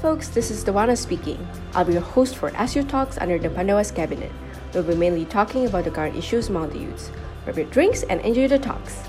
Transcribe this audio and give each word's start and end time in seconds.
folks, 0.00 0.32
this 0.32 0.48
is 0.48 0.64
Dewana 0.64 0.96
speaking. 0.96 1.36
I'll 1.76 1.84
be 1.84 1.92
your 1.92 2.00
host 2.00 2.40
for 2.40 2.48
Your 2.48 2.84
Talks 2.88 3.20
under 3.20 3.36
the 3.36 3.52
Pandawas 3.52 3.92
Cabinet. 3.92 4.32
We'll 4.72 4.88
be 4.88 4.96
mainly 4.96 5.28
talking 5.28 5.68
about 5.68 5.84
the 5.84 5.92
current 5.92 6.16
issues 6.16 6.48
among 6.48 6.72
the 6.72 6.80
youths. 6.80 7.12
Grab 7.44 7.60
your 7.60 7.68
drinks 7.68 8.00
and 8.08 8.16
enjoy 8.24 8.48
the 8.48 8.56
talks. 8.56 9.04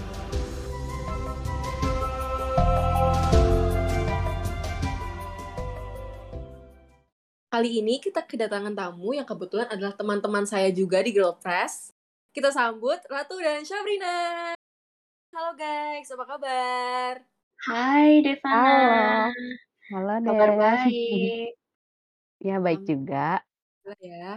Kali 7.51 7.79
ini 7.79 8.03
kita 8.03 8.28
kedatangan 8.28 8.76
tamu 8.76 9.15
yang 9.15 9.28
kebetulan 9.28 9.71
adalah 9.71 9.96
teman-teman 9.96 10.44
saya 10.44 10.71
juga 10.76 10.99
di 11.03 11.15
Girl 11.15 11.35
Press. 11.39 11.96
Kita 12.35 12.51
sambut 12.51 12.99
Ratu 13.08 13.39
dan 13.39 13.63
Syabrina. 13.63 14.55
Halo 15.31 15.51
guys, 15.55 16.12
apa 16.12 16.23
kabar? 16.27 17.12
Hai 17.64 18.23
Devana. 18.23 19.31
Halo. 19.31 19.70
Halo 19.91 20.23
Kabar 20.23 20.55
baik. 20.55 21.52
Ya 22.40 22.63
baik 22.63 22.88
juga. 22.88 23.44
Alhamdulillah 23.84 24.00
ya. 24.00 24.31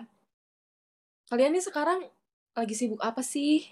Kalian 1.30 1.54
nih 1.54 1.62
sekarang 1.62 2.00
lagi 2.58 2.74
sibuk 2.74 2.98
apa 2.98 3.22
sih? 3.22 3.62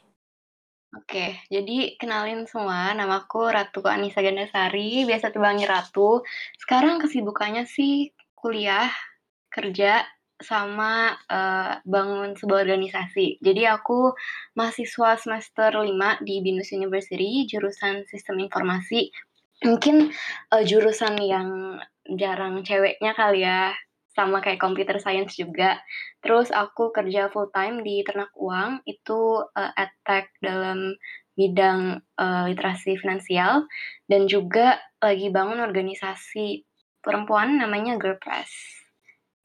Oke, 0.95 1.43
jadi 1.51 1.99
kenalin 1.99 2.47
semua, 2.47 2.95
namaku 2.95 3.51
Ratu 3.51 3.83
Anissa 3.91 4.23
Gandasari, 4.23 5.03
biasa 5.09 5.35
dipanggil 5.35 5.67
Ratu. 5.67 6.23
Sekarang 6.55 7.03
kesibukannya 7.03 7.67
sih 7.67 8.15
kuliah, 8.39 8.93
kerja, 9.51 10.07
sama 10.39 11.19
uh, 11.27 11.83
bangun 11.83 12.39
sebuah 12.39 12.63
organisasi. 12.63 13.43
Jadi 13.43 13.63
aku 13.67 14.15
mahasiswa 14.55 15.19
semester 15.19 15.71
5 15.83 16.23
di 16.23 16.45
Binus 16.47 16.71
University, 16.71 17.43
jurusan 17.51 18.07
Sistem 18.07 18.39
Informasi. 18.39 19.11
Mungkin 19.63 20.11
uh, 20.51 20.63
jurusan 20.67 21.19
yang 21.23 21.79
jarang 22.19 22.67
ceweknya 22.67 23.15
kali 23.15 23.47
ya, 23.47 23.73
sama 24.13 24.45
kayak 24.45 24.61
computer 24.61 25.01
science 25.01 25.39
juga. 25.39 25.81
Terus 26.21 26.53
aku 26.53 26.93
kerja 26.93 27.33
full 27.33 27.49
time 27.51 27.81
di 27.81 28.05
Ternak 28.05 28.33
Uang, 28.37 28.85
itu 28.85 29.41
uh, 29.43 29.73
tech 30.05 30.29
dalam 30.45 30.95
bidang 31.33 32.05
uh, 32.21 32.45
literasi 32.45 33.01
finansial 33.01 33.65
dan 34.05 34.29
juga 34.29 34.77
lagi 35.01 35.33
bangun 35.33 35.65
organisasi 35.65 36.69
perempuan 37.01 37.57
namanya 37.57 37.97
Girl 37.97 38.21
Press. 38.21 38.53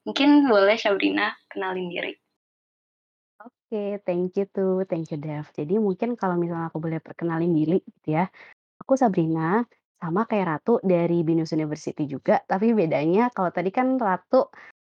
Mungkin 0.04 0.48
boleh 0.48 0.76
Sabrina 0.76 1.36
kenalin 1.48 1.88
diri. 1.92 2.16
Oke, 3.44 4.00
thank 4.04 4.36
you 4.40 4.48
tuh, 4.48 4.84
thank 4.88 5.12
you 5.12 5.20
Dev. 5.20 5.48
Jadi 5.52 5.76
mungkin 5.80 6.16
kalau 6.16 6.40
misalnya 6.40 6.72
aku 6.72 6.80
boleh 6.80 7.00
perkenalin 7.04 7.52
diri 7.52 7.80
gitu 7.84 8.16
ya. 8.16 8.28
Aku 8.84 8.96
Sabrina, 8.96 9.64
sama 9.98 10.30
kayak 10.30 10.46
Ratu 10.48 10.78
dari 10.86 11.26
Binus 11.26 11.52
University 11.58 12.06
juga, 12.06 12.42
tapi 12.46 12.72
bedanya 12.72 13.34
kalau 13.34 13.50
tadi 13.50 13.74
kan 13.74 13.98
Ratu 13.98 14.50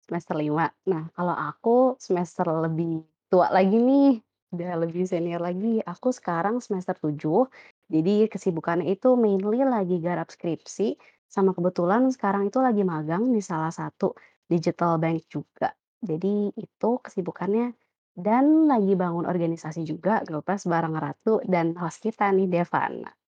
semester 0.05 0.38
5. 0.38 0.69
Nah, 0.91 1.09
kalau 1.17 1.33
aku 1.33 1.97
semester 1.97 2.45
lebih 2.45 3.02
tua 3.31 3.49
lagi 3.49 3.79
nih, 3.79 4.19
udah 4.52 4.72
lebih 4.83 5.07
senior 5.07 5.41
lagi. 5.41 5.79
Aku 5.81 6.11
sekarang 6.11 6.59
semester 6.59 6.94
7. 6.99 7.47
Jadi 7.88 8.27
kesibukannya 8.27 8.91
itu 8.91 9.16
mainly 9.16 9.63
lagi 9.63 9.97
garap 10.03 10.29
skripsi, 10.29 10.95
sama 11.31 11.55
kebetulan 11.55 12.11
sekarang 12.11 12.52
itu 12.52 12.59
lagi 12.59 12.83
magang 12.83 13.31
di 13.31 13.39
salah 13.39 13.72
satu 13.72 14.11
digital 14.52 14.99
bank 14.99 15.23
juga. 15.31 15.72
Jadi 16.03 16.52
itu 16.59 16.91
kesibukannya 16.99 17.72
dan 18.11 18.67
lagi 18.67 18.99
bangun 18.99 19.23
organisasi 19.23 19.88
juga, 19.88 20.19
Girl 20.27 20.44
Press 20.44 20.67
bareng 20.67 20.95
Ratu 20.99 21.39
dan 21.47 21.72
host 21.79 22.03
kita 22.03 22.27
nih 22.35 22.52
Devana. 22.52 23.20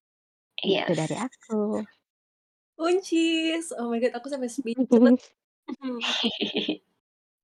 Yes. 0.63 0.87
Itu 0.87 0.95
dari 0.95 1.15
aku. 1.19 1.61
Uncis, 2.79 3.69
oh 3.77 3.91
my 3.91 3.99
god, 4.01 4.15
aku 4.17 4.31
sampai 4.31 4.49
speechless. 4.49 5.29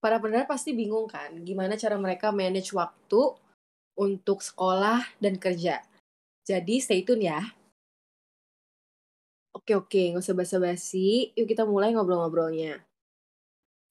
Para 0.04 0.16
pendengar 0.18 0.48
pasti 0.48 0.72
bingung 0.72 1.06
kan, 1.12 1.36
gimana 1.44 1.76
cara 1.76 2.00
mereka 2.00 2.32
manage 2.32 2.72
waktu 2.72 3.36
untuk 4.00 4.40
sekolah 4.40 5.04
dan 5.20 5.36
kerja. 5.36 5.84
Jadi 6.48 6.80
stay 6.80 7.04
tune 7.04 7.28
ya. 7.28 7.44
Oke 9.52 9.76
oke, 9.76 10.02
nggak 10.16 10.24
usah 10.24 10.38
basa-basi, 10.40 11.36
yuk 11.36 11.46
kita 11.52 11.68
mulai 11.68 11.92
ngobrol-ngobrolnya. 11.92 12.80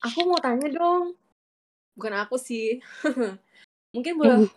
Aku 0.00 0.24
mau 0.26 0.40
tanya 0.40 0.70
dong, 0.72 1.12
bukan 1.92 2.14
aku 2.24 2.40
sih. 2.40 2.80
Mungkin 3.94 4.16
boleh 4.16 4.48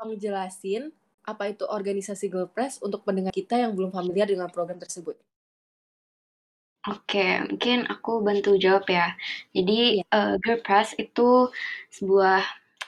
kamu 0.00 0.14
jelasin 0.16 0.94
apa 1.28 1.52
itu 1.52 1.68
organisasi 1.68 2.32
Girl 2.32 2.48
Press 2.48 2.80
untuk 2.80 3.04
pendengar 3.04 3.36
kita 3.36 3.60
yang 3.60 3.76
belum 3.76 3.92
familiar 3.92 4.24
dengan 4.24 4.48
program 4.48 4.80
tersebut? 4.80 5.20
Oke, 6.88 7.44
mungkin 7.44 7.84
aku 7.84 8.24
bantu 8.24 8.56
jawab 8.56 8.88
ya. 8.88 9.12
Jadi, 9.52 10.00
uh, 10.08 10.40
Girl 10.40 10.64
Press 10.64 10.96
itu 10.96 11.52
sebuah 11.92 12.40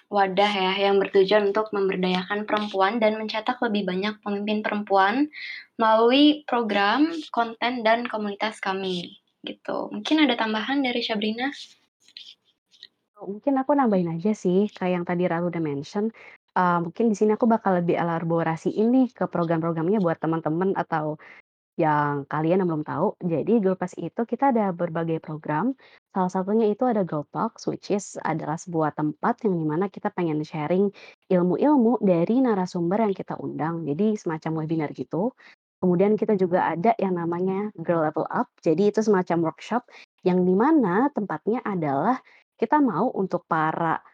wadah 0.08 0.50
ya 0.50 0.72
yang 0.90 0.98
bertujuan 0.98 1.52
untuk 1.52 1.68
memberdayakan 1.70 2.48
perempuan 2.48 2.96
dan 2.96 3.20
mencetak 3.20 3.60
lebih 3.60 3.86
banyak 3.86 4.16
pemimpin 4.24 4.64
perempuan 4.64 5.28
melalui 5.76 6.42
program, 6.48 7.12
konten, 7.30 7.84
dan 7.84 8.08
komunitas 8.08 8.56
kami, 8.58 9.20
gitu. 9.44 9.92
Mungkin 9.92 10.24
ada 10.24 10.34
tambahan 10.34 10.80
dari 10.80 11.04
Sabrina? 11.04 11.52
Mungkin 13.20 13.52
aku 13.60 13.76
nambahin 13.76 14.16
aja 14.16 14.32
sih, 14.32 14.72
kayak 14.72 14.92
yang 14.96 15.04
tadi 15.04 15.28
Ratu 15.28 15.52
udah 15.52 15.60
mention, 15.60 16.08
uh, 16.56 16.78
mungkin 16.82 17.12
di 17.12 17.16
sini 17.18 17.36
aku 17.36 17.46
bakal 17.50 17.78
lebih 17.82 17.98
elaborasi 17.98 18.70
ini 18.72 19.10
ke 19.10 19.26
program-programnya 19.26 20.02
buat 20.02 20.18
teman-teman 20.18 20.74
atau 20.78 21.18
yang 21.80 22.28
kalian 22.28 22.60
yang 22.60 22.68
belum 22.68 22.84
tahu. 22.84 23.16
Jadi 23.24 23.64
Press 23.72 23.96
itu 23.96 24.20
kita 24.28 24.52
ada 24.52 24.68
berbagai 24.76 25.16
program, 25.24 25.72
salah 26.12 26.28
satunya 26.28 26.68
itu 26.68 26.84
ada 26.84 27.06
Girl 27.08 27.24
Talks, 27.32 27.64
which 27.64 27.88
is 27.88 28.20
adalah 28.20 28.60
sebuah 28.60 28.92
tempat 28.92 29.40
yang 29.48 29.56
di 29.56 29.64
mana 29.64 29.88
kita 29.88 30.12
pengen 30.12 30.44
sharing 30.44 30.92
ilmu-ilmu 31.32 32.04
dari 32.04 32.44
narasumber 32.44 33.00
yang 33.00 33.16
kita 33.16 33.40
undang, 33.40 33.88
jadi 33.88 34.12
semacam 34.20 34.60
webinar 34.60 34.92
gitu. 34.92 35.32
Kemudian 35.80 36.20
kita 36.20 36.36
juga 36.36 36.76
ada 36.76 36.92
yang 37.00 37.16
namanya 37.16 37.72
Girl 37.80 38.04
Level 38.04 38.28
Up, 38.28 38.52
jadi 38.60 38.92
itu 38.92 39.00
semacam 39.00 39.48
workshop 39.48 39.88
yang 40.20 40.44
di 40.44 40.52
mana 40.52 41.08
tempatnya 41.16 41.64
adalah 41.64 42.20
kita 42.60 42.76
mau 42.84 43.08
untuk 43.16 43.48
para 43.48 44.04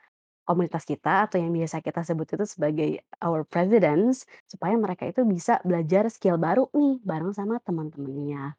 komunitas 0.46 0.86
kita 0.86 1.26
atau 1.26 1.42
yang 1.42 1.50
biasa 1.50 1.82
kita 1.82 2.06
sebut 2.06 2.38
itu 2.38 2.46
sebagai 2.46 2.90
our 3.20 3.42
presidents, 3.42 4.24
supaya 4.46 4.78
mereka 4.78 5.10
itu 5.10 5.26
bisa 5.26 5.58
belajar 5.66 6.06
skill 6.06 6.38
baru 6.38 6.70
nih 6.70 7.02
bareng 7.02 7.34
sama 7.34 7.58
teman-temannya. 7.60 8.54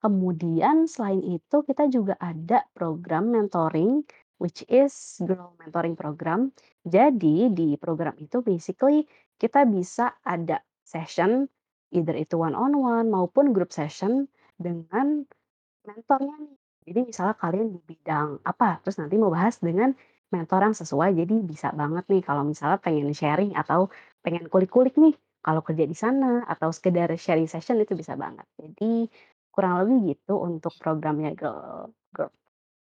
Kemudian 0.00 0.88
selain 0.88 1.20
itu 1.20 1.60
kita 1.60 1.84
juga 1.92 2.16
ada 2.16 2.64
program 2.72 3.36
mentoring 3.36 4.00
which 4.40 4.64
is 4.72 5.20
Girl 5.20 5.52
Mentoring 5.60 5.92
Program. 5.92 6.48
Jadi 6.88 7.52
di 7.52 7.76
program 7.76 8.16
itu 8.16 8.40
basically 8.40 9.04
kita 9.36 9.68
bisa 9.68 10.16
ada 10.24 10.64
session 10.80 11.44
either 11.92 12.16
itu 12.16 12.40
one 12.40 12.56
on 12.56 12.72
one 12.80 13.12
maupun 13.12 13.52
group 13.52 13.70
session 13.76 14.24
dengan 14.56 15.28
mentornya 15.84 16.36
nih. 16.48 16.56
Jadi 16.90 17.00
misalnya 17.12 17.36
kalian 17.36 17.68
di 17.76 17.80
bidang 17.84 18.40
apa, 18.42 18.80
terus 18.80 18.96
nanti 18.96 19.20
mau 19.20 19.28
bahas 19.28 19.60
dengan 19.60 19.92
mentor 20.30 20.70
yang 20.70 20.76
sesuai, 20.78 21.14
jadi 21.18 21.34
bisa 21.42 21.74
banget 21.74 22.06
nih 22.06 22.22
kalau 22.22 22.46
misalnya 22.46 22.78
pengen 22.78 23.10
sharing 23.10 23.52
atau 23.58 23.90
pengen 24.22 24.46
kulik-kulik 24.46 24.94
nih, 24.94 25.14
kalau 25.42 25.60
kerja 25.60 25.84
di 25.84 25.96
sana 25.96 26.46
atau 26.46 26.70
sekedar 26.70 27.10
sharing 27.18 27.50
session 27.50 27.80
itu 27.82 27.98
bisa 27.98 28.14
banget. 28.14 28.46
Jadi 28.56 29.10
kurang 29.50 29.82
lebih 29.82 30.14
gitu 30.14 30.38
untuk 30.38 30.72
programnya 30.78 31.34
Girl 31.34 31.90
Girl. 32.14 32.30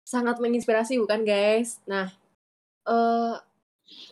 Sangat 0.08 0.40
menginspirasi 0.40 0.96
bukan 1.00 1.28
guys? 1.28 1.84
Nah, 1.84 2.12
uh, 2.88 3.36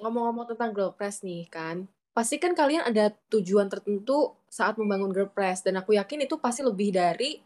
ngomong-ngomong 0.03 0.51
tentang 0.51 0.75
Girl 0.75 0.91
Press 0.91 1.23
nih 1.23 1.47
kan, 1.47 1.87
pasti 2.11 2.35
kan 2.37 2.51
kalian 2.51 2.83
ada 2.83 3.15
tujuan 3.31 3.71
tertentu 3.71 4.35
saat 4.51 4.75
membangun 4.75 5.15
Girl 5.15 5.31
Press 5.31 5.63
dan 5.63 5.79
aku 5.79 5.95
yakin 5.95 6.27
itu 6.27 6.35
pasti 6.39 6.59
lebih 6.63 6.91
dari 6.91 7.39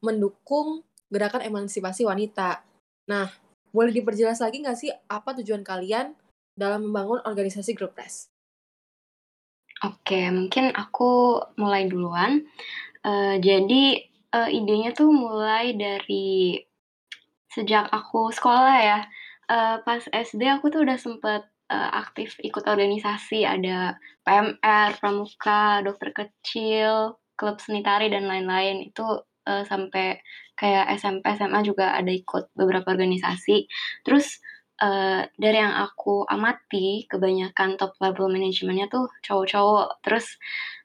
mendukung 0.00 0.80
gerakan 1.12 1.44
emansipasi 1.44 2.08
wanita. 2.08 2.64
Nah, 3.06 3.28
boleh 3.76 3.92
diperjelas 3.92 4.40
lagi 4.40 4.64
nggak 4.64 4.78
sih 4.80 4.88
apa 4.88 5.36
tujuan 5.36 5.60
kalian 5.60 6.16
dalam 6.56 6.88
membangun 6.88 7.20
organisasi 7.28 7.76
Girl 7.76 7.92
Press? 7.92 8.32
Oke, 9.84 10.32
mungkin 10.32 10.72
aku 10.72 11.36
mulai 11.60 11.84
duluan. 11.84 12.48
Uh, 13.04 13.36
jadi 13.36 14.08
uh, 14.32 14.48
idenya 14.48 14.96
tuh 14.96 15.12
mulai 15.12 15.76
dari 15.76 16.56
sejak 17.52 17.92
aku 17.92 18.32
sekolah 18.32 18.76
ya. 18.80 19.00
Uh, 19.46 19.84
pas 19.84 20.00
SD 20.00 20.48
aku 20.48 20.72
tuh 20.72 20.82
udah 20.88 20.96
sempet 20.96 21.44
uh, 21.68 21.90
aktif 21.92 22.40
ikut 22.40 22.64
organisasi, 22.64 23.44
ada 23.44 24.00
PMR, 24.24 24.96
Pramuka, 24.96 25.84
Dokter 25.84 26.10
Kecil, 26.16 27.14
Klub 27.36 27.60
Seni 27.60 27.84
Tari, 27.84 28.08
dan 28.08 28.24
lain-lain. 28.24 28.88
Itu 28.88 29.28
uh, 29.46 29.62
sampai 29.64 30.20
kayak 30.58 30.92
SMP, 30.98 31.24
SMA 31.38 31.60
juga 31.62 31.94
ada 31.94 32.10
ikut 32.10 32.52
beberapa 32.52 32.92
organisasi. 32.92 33.70
Terus 34.02 34.42
uh, 34.82 35.24
dari 35.38 35.58
yang 35.62 35.72
aku 35.86 36.26
amati, 36.26 37.06
kebanyakan 37.06 37.80
top 37.80 37.96
level 38.02 38.28
manajemennya 38.28 38.90
tuh 38.90 39.08
cowok-cowok. 39.24 40.02
Terus 40.02 40.26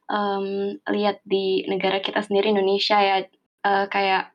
um, 0.08 0.78
lihat 0.92 1.20
di 1.26 1.66
negara 1.66 2.00
kita 2.00 2.22
sendiri 2.22 2.52
Indonesia 2.52 3.00
ya, 3.00 3.18
uh, 3.66 3.86
kayak 3.88 4.32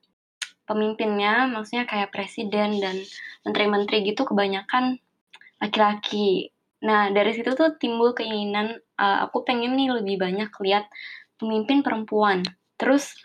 pemimpinnya, 0.66 1.46
maksudnya 1.46 1.86
kayak 1.86 2.10
presiden 2.10 2.82
dan 2.82 2.98
menteri-menteri 3.46 4.02
gitu 4.02 4.26
kebanyakan 4.26 4.98
laki-laki. 5.62 6.50
Nah, 6.84 7.08
dari 7.14 7.32
situ 7.32 7.56
tuh 7.56 7.78
timbul 7.80 8.12
keinginan, 8.12 8.76
uh, 9.00 9.24
aku 9.24 9.46
pengen 9.46 9.78
nih 9.78 9.94
lebih 9.94 10.20
banyak 10.20 10.50
lihat 10.60 10.84
pemimpin 11.40 11.80
perempuan. 11.80 12.44
Terus, 12.76 13.16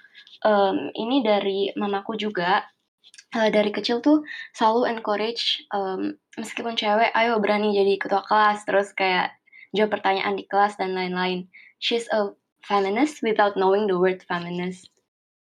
um, 0.45 0.89
ini 0.93 1.21
dari 1.21 1.69
mamaku 1.77 2.17
juga, 2.17 2.65
uh, 3.38 3.49
dari 3.49 3.71
kecil 3.73 4.01
tuh 4.03 4.25
selalu 4.53 4.97
encourage, 4.97 5.63
um, 5.73 6.15
meskipun 6.38 6.75
cewek, 6.77 7.13
"Ayo 7.13 7.38
berani 7.39 7.73
jadi 7.73 7.97
ketua 7.97 8.25
kelas," 8.25 8.65
terus 8.65 8.93
kayak 8.93 9.33
jawab 9.71 9.99
pertanyaan 9.99 10.35
di 10.35 10.43
kelas 10.47 10.75
dan 10.75 10.93
lain-lain. 10.93 11.47
She's 11.79 12.05
a 12.11 12.35
feminist 12.67 13.25
without 13.25 13.57
knowing 13.57 13.89
the 13.89 13.97
word 13.97 14.21
feminist 14.27 14.91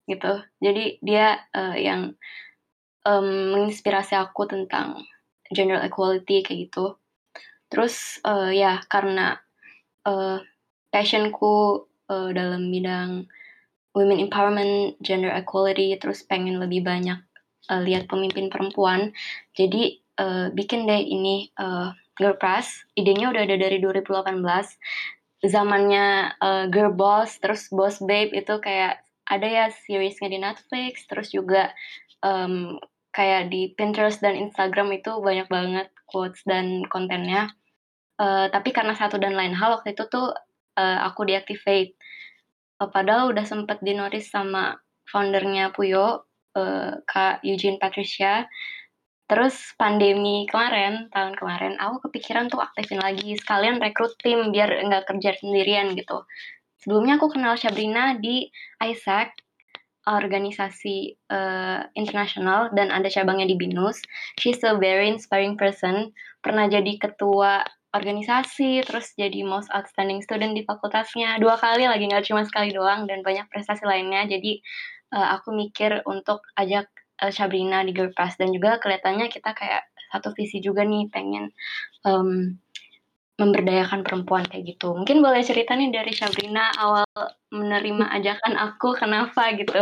gitu. 0.09 0.41
Jadi 0.61 1.01
dia 1.01 1.41
uh, 1.53 1.77
yang 1.77 2.13
um, 3.05 3.53
menginspirasi 3.53 4.17
aku 4.17 4.49
tentang 4.49 5.01
gender 5.53 5.81
equality 5.81 6.41
kayak 6.41 6.69
gitu. 6.69 6.97
Terus 7.69 8.21
uh, 8.25 8.49
ya 8.53 8.81
karena 8.89 9.37
uh, 10.05 10.41
passionku 10.89 11.85
uh, 12.09 12.29
dalam 12.33 12.69
bidang 12.69 13.25
women 13.95 14.19
empowerment, 14.19 14.99
gender 14.99 15.31
equality, 15.31 15.95
terus 15.95 16.21
pengen 16.27 16.59
lebih 16.59 16.83
banyak 16.83 17.17
uh, 17.71 17.81
lihat 17.81 18.11
pemimpin 18.11 18.51
perempuan. 18.51 19.15
Jadi 19.55 20.03
uh, 20.19 20.51
bikin 20.51 20.85
deh 20.85 21.01
ini 21.01 21.49
uh, 21.57 21.95
Girl 22.19 22.35
Press. 22.35 22.83
Idenya 22.99 23.31
udah 23.31 23.47
ada 23.47 23.55
dari 23.55 23.79
2018. 23.79 25.47
Zamannya 25.47 26.35
uh, 26.43 26.65
Girl 26.67 26.91
Boss, 26.91 27.39
terus 27.39 27.71
Boss 27.71 28.03
Babe 28.03 28.35
itu 28.35 28.59
kayak 28.59 28.99
ada 29.25 29.47
ya 29.47 29.65
seriesnya 29.73 30.29
di 30.29 30.37
Netflix, 30.37 31.07
terus 31.09 31.33
juga 31.33 31.73
um, 32.21 32.77
kayak 33.15 33.49
di 33.49 33.73
Pinterest 33.73 34.21
dan 34.21 34.37
Instagram 34.37 34.91
itu 34.91 35.17
banyak 35.23 35.47
banget 35.47 35.87
quotes 36.05 36.43
dan 36.43 36.83
kontennya. 36.91 37.49
Uh, 38.15 38.47
tapi 38.47 38.71
karena 38.71 38.95
satu 38.95 39.19
dan 39.19 39.35
lain 39.35 39.51
hal 39.51 39.75
waktu 39.75 39.91
itu 39.91 40.07
tuh 40.07 40.31
uh, 40.79 40.99
aku 41.07 41.27
deactivate. 41.27 41.95
Uh, 42.81 42.89
padahal 42.91 43.31
udah 43.31 43.45
sempet 43.47 43.79
dinotis 43.79 44.27
sama 44.27 44.75
foundernya 45.07 45.71
Puyo, 45.71 46.27
uh, 46.57 46.91
Kak 47.07 47.45
Eugene 47.45 47.79
Patricia. 47.79 48.47
Terus 49.25 49.57
pandemi 49.81 50.45
kemarin, 50.45 51.09
tahun 51.09 51.33
kemarin, 51.33 51.73
aku 51.81 52.09
kepikiran 52.09 52.45
tuh 52.45 52.61
aktifin 52.61 53.01
lagi, 53.01 53.33
sekalian 53.41 53.81
rekrut 53.81 54.13
tim 54.21 54.53
biar 54.53 54.69
nggak 54.85 55.09
kerja 55.09 55.33
sendirian 55.41 55.97
gitu. 55.97 56.21
Sebelumnya 56.85 57.17
aku 57.17 57.33
kenal 57.33 57.57
Sabrina 57.57 58.13
di 58.21 58.45
ISAC, 58.77 59.33
organisasi 60.05 61.17
uh, 61.33 61.81
internasional 61.97 62.69
dan 62.77 62.93
ada 62.93 63.09
cabangnya 63.09 63.49
di 63.49 63.57
BINUS. 63.57 64.05
She's 64.37 64.61
a 64.61 64.77
very 64.77 65.09
inspiring 65.09 65.57
person. 65.57 66.13
Pernah 66.45 66.69
jadi 66.69 67.01
ketua 67.01 67.65
organisasi, 67.95 68.83
terus 68.83 69.15
jadi 69.15 69.47
most 69.47 69.71
outstanding 69.71 70.19
student 70.19 70.51
di 70.51 70.67
fakultasnya 70.67 71.39
dua 71.39 71.55
kali 71.55 71.87
lagi 71.87 72.11
nggak 72.11 72.27
cuma 72.27 72.43
sekali 72.43 72.75
doang 72.75 73.07
dan 73.07 73.23
banyak 73.23 73.47
prestasi 73.47 73.87
lainnya. 73.87 74.27
Jadi 74.27 74.59
uh, 75.15 75.39
aku 75.39 75.55
mikir 75.55 76.03
untuk 76.03 76.43
ajak 76.59 76.91
uh, 77.23 77.31
Sabrina 77.31 77.87
di 77.87 77.95
Girl 77.95 78.11
Pass 78.11 78.35
dan 78.35 78.51
juga 78.51 78.77
kelihatannya 78.83 79.31
kita 79.31 79.55
kayak 79.55 79.87
satu 80.11 80.35
visi 80.35 80.59
juga 80.59 80.83
nih 80.83 81.07
pengen 81.07 81.55
um, 82.03 82.59
memberdayakan 83.35 84.03
perempuan 84.03 84.47
kayak 84.47 84.75
gitu. 84.75 84.95
Mungkin 84.95 85.19
boleh 85.19 85.43
cerita 85.43 85.75
nih 85.75 85.91
dari 85.91 86.11
Sabrina 86.15 86.71
awal 86.79 87.07
menerima 87.51 88.11
ajakan 88.21 88.53
aku 88.59 88.95
kenapa 88.95 89.51
gitu. 89.55 89.75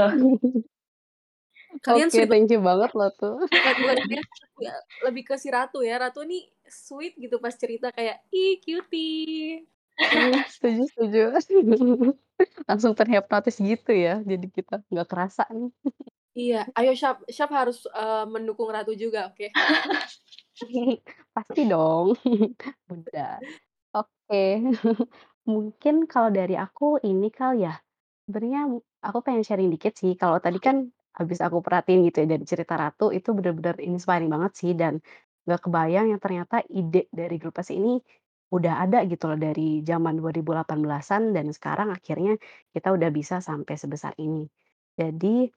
Kalian 1.81 2.10
okay, 2.10 2.30
thank 2.30 2.50
you 2.54 2.62
banget 2.62 2.94
loh 2.94 3.10
tuh. 3.18 3.44
lebih 5.06 5.24
ke 5.25 5.36
si 5.42 5.50
Ratu 5.50 5.81
ya. 5.81 5.98
Ratu 5.98 6.21
nih 6.21 6.45
sweet 6.73 7.13
gitu 7.21 7.37
pas 7.37 7.53
cerita 7.53 7.93
kayak 7.93 8.25
ih 8.33 8.57
cutie. 8.65 9.69
Iya, 9.93 10.41
setuju 10.49 10.83
setuju. 11.37 11.77
Langsung 12.69 12.97
terhipnotis 12.97 13.61
gitu 13.61 13.93
ya. 13.93 14.25
Jadi 14.25 14.49
kita 14.49 14.81
nggak 14.89 15.07
kerasa 15.07 15.45
nih. 15.53 15.69
Iya, 16.33 16.65
ayo 16.73 16.97
Syaf, 16.97 17.21
Syaf 17.29 17.51
harus 17.53 17.85
uh, 17.93 18.25
mendukung 18.25 18.65
Ratu 18.73 18.97
juga, 18.97 19.29
oke? 19.29 19.53
Okay? 19.53 20.97
Pasti 21.37 21.61
dong. 21.69 22.17
Udah. 22.93 23.37
Oke. 23.93 24.65
Mungkin 25.45 26.09
kalau 26.09 26.33
dari 26.33 26.57
aku 26.57 26.97
ini 27.05 27.29
kali 27.29 27.69
ya, 27.69 27.77
sebenarnya 28.25 28.81
aku 29.05 29.17
pengen 29.21 29.45
sharing 29.45 29.69
dikit 29.69 29.93
sih, 29.93 30.17
kalau 30.17 30.41
tadi 30.41 30.57
kan 30.57 30.89
habis 31.13 31.37
aku 31.37 31.61
perhatiin 31.61 32.09
gitu 32.09 32.25
ya 32.25 32.27
dari 32.33 32.45
cerita 32.49 32.73
Ratu 32.73 33.13
itu 33.13 33.29
bener-bener 33.37 33.77
inspiring 33.85 34.33
banget 34.33 34.51
sih 34.57 34.73
dan 34.73 34.97
nggak 35.43 35.61
kebayang 35.69 36.11
yang 36.11 36.21
ternyata 36.23 36.63
ide 36.71 37.11
dari 37.11 37.35
grup 37.39 37.59
ini 37.71 37.99
udah 38.53 38.85
ada 38.85 39.01
gitu 39.09 39.27
loh 39.33 39.39
dari 39.39 39.81
zaman 39.81 40.21
2018-an 40.21 41.33
dan 41.33 41.49
sekarang 41.49 41.89
akhirnya 41.89 42.37
kita 42.69 42.93
udah 42.93 43.09
bisa 43.09 43.41
sampai 43.41 43.75
sebesar 43.75 44.13
ini. 44.21 44.45
Jadi 44.93 45.49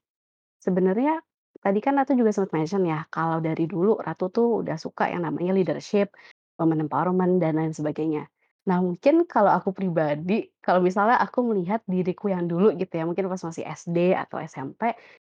sebenarnya 0.64 1.20
Tadi 1.56 1.78
kan 1.80 1.96
Ratu 1.96 2.12
juga 2.14 2.30
sempat 2.30 2.52
mention 2.52 2.84
ya, 2.84 3.08
kalau 3.08 3.40
dari 3.40 3.64
dulu 3.64 3.96
Ratu 3.98 4.28
tuh 4.28 4.62
udah 4.62 4.76
suka 4.76 5.08
yang 5.08 5.24
namanya 5.24 5.56
leadership, 5.56 6.12
women 6.60 6.86
empowerment, 6.86 7.40
dan 7.40 7.56
lain 7.56 7.72
sebagainya. 7.72 8.28
Nah, 8.70 8.78
mungkin 8.82 9.24
kalau 9.26 9.50
aku 9.54 9.74
pribadi, 9.74 10.50
kalau 10.62 10.82
misalnya 10.82 11.18
aku 11.22 11.42
melihat 11.42 11.80
diriku 11.86 12.30
yang 12.30 12.50
dulu 12.50 12.74
gitu 12.78 12.92
ya, 12.98 13.02
mungkin 13.06 13.30
pas 13.30 13.40
masih 13.40 13.62
SD 13.66 14.14
atau 14.14 14.42
SMP, 14.42 14.94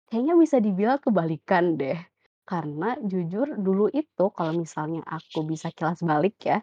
kayaknya 0.09 0.33
bisa 0.37 0.57
dibilang 0.61 1.01
kebalikan 1.01 1.77
deh. 1.77 1.97
Karena 2.49 2.97
jujur 3.11 3.47
dulu 3.65 3.85
itu 3.93 4.25
kalau 4.37 4.53
misalnya 4.63 5.01
aku 5.15 5.39
bisa 5.51 5.67
kilas 5.77 5.99
balik 6.01 6.35
ya, 6.49 6.57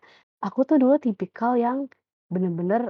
aku 0.47 0.61
tuh 0.69 0.77
dulu 0.83 0.95
tipikal 1.07 1.53
yang 1.55 1.79
bener-bener 2.33 2.83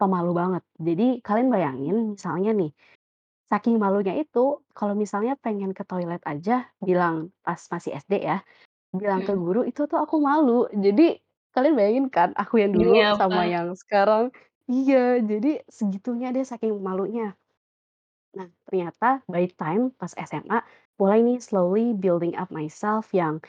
pemalu 0.00 0.32
banget. 0.40 0.62
Jadi 0.86 1.06
kalian 1.26 1.48
bayangin 1.54 1.96
misalnya 2.14 2.52
nih, 2.60 2.72
Saking 3.52 3.76
malunya 3.78 4.14
itu, 4.18 4.64
kalau 4.78 4.94
misalnya 4.98 5.34
pengen 5.44 5.70
ke 5.78 5.84
toilet 5.86 6.22
aja 6.26 6.66
bilang 6.82 7.30
pas 7.46 7.60
masih 7.72 7.92
SD 7.94 8.24
ya, 8.24 8.42
bilang 8.94 9.22
ke 9.26 9.32
guru 9.36 9.62
itu 9.70 9.86
tuh 9.90 9.98
aku 10.04 10.16
malu. 10.22 10.66
Jadi 10.74 11.20
kalian 11.54 11.74
bayangin 11.78 12.06
kan 12.16 12.30
aku 12.42 12.54
yang 12.62 12.72
dulu 12.76 12.94
Iya, 12.94 13.14
sama 13.20 13.42
yang 13.54 13.68
sekarang 13.80 14.24
iya, 14.72 14.96
jadi 15.30 15.48
segitunya 15.78 16.28
deh 16.34 16.44
saking 16.50 16.74
malunya. 16.86 17.36
Nah, 18.34 18.48
ternyata 18.66 19.22
by 19.30 19.46
time 19.54 19.94
pas 19.94 20.12
SMA 20.18 20.58
mulai 21.00 21.20
nih 21.26 21.38
slowly 21.42 21.94
building 21.96 22.34
up 22.38 22.48
myself 22.54 23.10
yang 23.10 23.42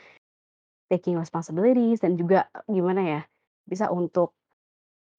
taking 0.90 1.18
responsibilities 1.18 2.02
dan 2.02 2.14
juga 2.14 2.46
gimana 2.70 3.02
ya, 3.02 3.20
bisa 3.66 3.90
untuk 3.90 4.34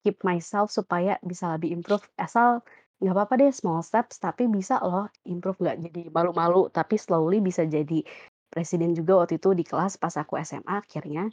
keep 0.07 0.23
myself 0.23 0.71
supaya 0.71 1.19
bisa 1.19 1.51
lebih 1.59 1.75
improve 1.75 2.03
asal 2.15 2.63
nggak 2.97 3.13
apa-apa 3.13 3.33
deh 3.37 3.51
small 3.53 3.83
steps 3.85 4.17
tapi 4.17 4.49
bisa 4.49 4.81
loh 4.81 5.05
improve 5.29 5.59
nggak 5.61 5.77
jadi 5.85 6.01
malu-malu 6.09 6.65
tapi 6.73 6.97
slowly 6.97 7.37
bisa 7.43 7.67
jadi 7.67 8.01
presiden 8.49 8.97
juga 8.97 9.21
waktu 9.21 9.37
itu 9.37 9.53
di 9.53 9.61
kelas 9.67 9.99
pas 10.01 10.15
aku 10.17 10.39
SMA 10.41 10.81
akhirnya. 10.81 11.29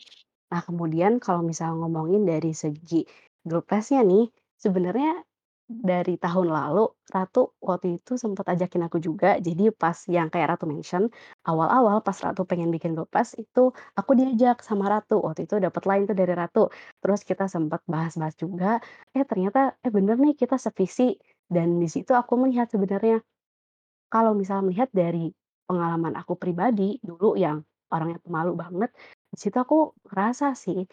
Nah 0.51 0.61
kemudian 0.61 1.23
kalau 1.23 1.41
misalnya 1.41 1.87
ngomongin 1.87 2.27
dari 2.27 2.53
segi 2.53 3.07
grup 3.47 3.71
nya 3.71 4.03
nih 4.03 4.29
sebenarnya 4.61 5.25
dari 5.69 6.21
tahun 6.21 6.49
lalu, 6.53 6.85
Ratu 7.09 7.57
waktu 7.65 7.97
itu 8.01 8.21
sempat 8.21 8.45
ajakin 8.53 8.85
aku 8.89 9.01
juga. 9.01 9.41
Jadi 9.41 9.73
pas 9.73 9.97
yang 10.13 10.29
kayak 10.29 10.57
Ratu 10.57 10.65
mention, 10.69 11.09
awal-awal 11.49 12.05
pas 12.05 12.17
Ratu 12.21 12.45
pengen 12.45 12.69
bikin 12.69 12.93
Gopes 12.93 13.33
itu 13.41 13.73
aku 13.97 14.13
diajak 14.19 14.61
sama 14.61 14.93
Ratu. 14.93 15.25
Waktu 15.25 15.49
itu 15.49 15.57
dapat 15.61 15.83
line 15.89 16.05
tuh 16.11 16.17
dari 16.17 16.33
Ratu. 16.37 16.69
Terus 17.01 17.21
kita 17.25 17.49
sempat 17.49 17.81
bahas-bahas 17.89 18.37
juga, 18.37 18.77
eh 19.17 19.25
ternyata 19.25 19.77
eh 19.81 19.93
bener 19.93 20.17
nih 20.21 20.37
kita 20.37 20.57
sevisi 20.61 21.17
dan 21.49 21.81
di 21.81 21.89
situ 21.89 22.13
aku 22.13 22.37
melihat 22.41 22.69
sebenarnya 22.73 23.21
kalau 24.13 24.33
misalnya 24.37 24.65
melihat 24.71 24.91
dari 24.95 25.33
pengalaman 25.69 26.15
aku 26.21 26.37
pribadi 26.37 27.01
dulu 27.05 27.37
yang 27.41 27.65
orangnya 27.93 28.19
pemalu 28.25 28.53
banget, 28.59 28.91
di 29.33 29.39
situ 29.41 29.57
aku 29.61 29.95
ngerasa 30.11 30.53
sih 30.57 30.85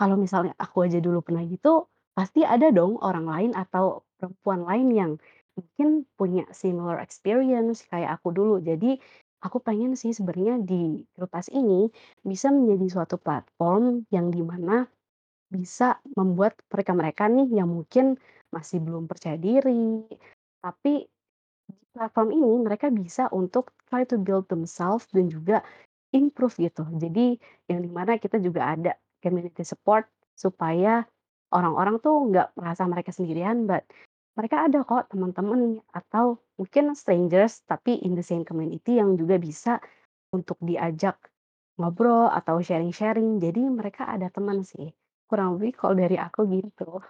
kalau 0.00 0.16
misalnya 0.18 0.52
aku 0.58 0.84
aja 0.86 0.98
dulu 0.98 1.22
pernah 1.22 1.44
gitu, 1.46 1.86
pasti 2.12 2.44
ada 2.44 2.68
dong 2.68 3.00
orang 3.00 3.26
lain 3.26 3.50
atau 3.56 4.04
perempuan 4.20 4.62
lain 4.68 4.88
yang 4.92 5.12
mungkin 5.56 6.08
punya 6.16 6.44
similar 6.52 7.00
experience 7.00 7.84
kayak 7.88 8.20
aku 8.20 8.32
dulu. 8.32 8.60
Jadi 8.60 8.96
aku 9.42 9.58
pengen 9.60 9.98
sih 9.98 10.14
sebenarnya 10.14 10.62
di 10.62 11.02
Grupas 11.12 11.50
ini 11.52 11.90
bisa 12.22 12.48
menjadi 12.54 12.86
suatu 12.88 13.16
platform 13.18 14.06
yang 14.14 14.30
di 14.32 14.40
mana 14.40 14.86
bisa 15.52 16.00
membuat 16.16 16.56
mereka-mereka 16.72 17.28
nih 17.28 17.60
yang 17.60 17.68
mungkin 17.68 18.16
masih 18.48 18.80
belum 18.80 19.04
percaya 19.04 19.36
diri, 19.36 20.00
tapi 20.64 21.04
di 21.68 21.84
platform 21.92 22.32
ini 22.32 22.52
mereka 22.64 22.88
bisa 22.88 23.28
untuk 23.32 23.72
try 23.88 24.08
to 24.08 24.16
build 24.16 24.48
themselves 24.48 25.04
dan 25.12 25.28
juga 25.28 25.60
improve 26.16 26.56
gitu. 26.56 26.88
Jadi 26.96 27.36
yang 27.68 27.84
di 27.84 27.90
mana 27.92 28.16
kita 28.16 28.40
juga 28.40 28.72
ada 28.72 28.92
community 29.20 29.64
support 29.64 30.08
supaya 30.36 31.04
orang-orang 31.52 32.00
tuh 32.00 32.32
nggak 32.32 32.56
merasa 32.56 32.82
mereka 32.88 33.12
sendirian, 33.12 33.68
but 33.68 33.84
mereka 34.32 34.64
ada 34.64 34.80
kok 34.82 35.12
teman-teman 35.12 35.84
atau 35.92 36.40
mungkin 36.56 36.96
strangers 36.96 37.60
tapi 37.68 38.00
in 38.00 38.16
the 38.16 38.24
same 38.24 38.48
community 38.48 38.96
yang 38.96 39.12
juga 39.20 39.36
bisa 39.36 39.76
untuk 40.32 40.56
diajak 40.64 41.20
ngobrol 41.76 42.32
atau 42.32 42.60
sharing-sharing. 42.64 43.36
Jadi 43.36 43.60
mereka 43.68 44.08
ada 44.08 44.32
teman 44.32 44.64
sih. 44.64 44.88
Kurang 45.28 45.60
lebih 45.60 45.76
kalau 45.76 45.94
dari 45.96 46.16
aku 46.16 46.48
gitu. 46.48 47.00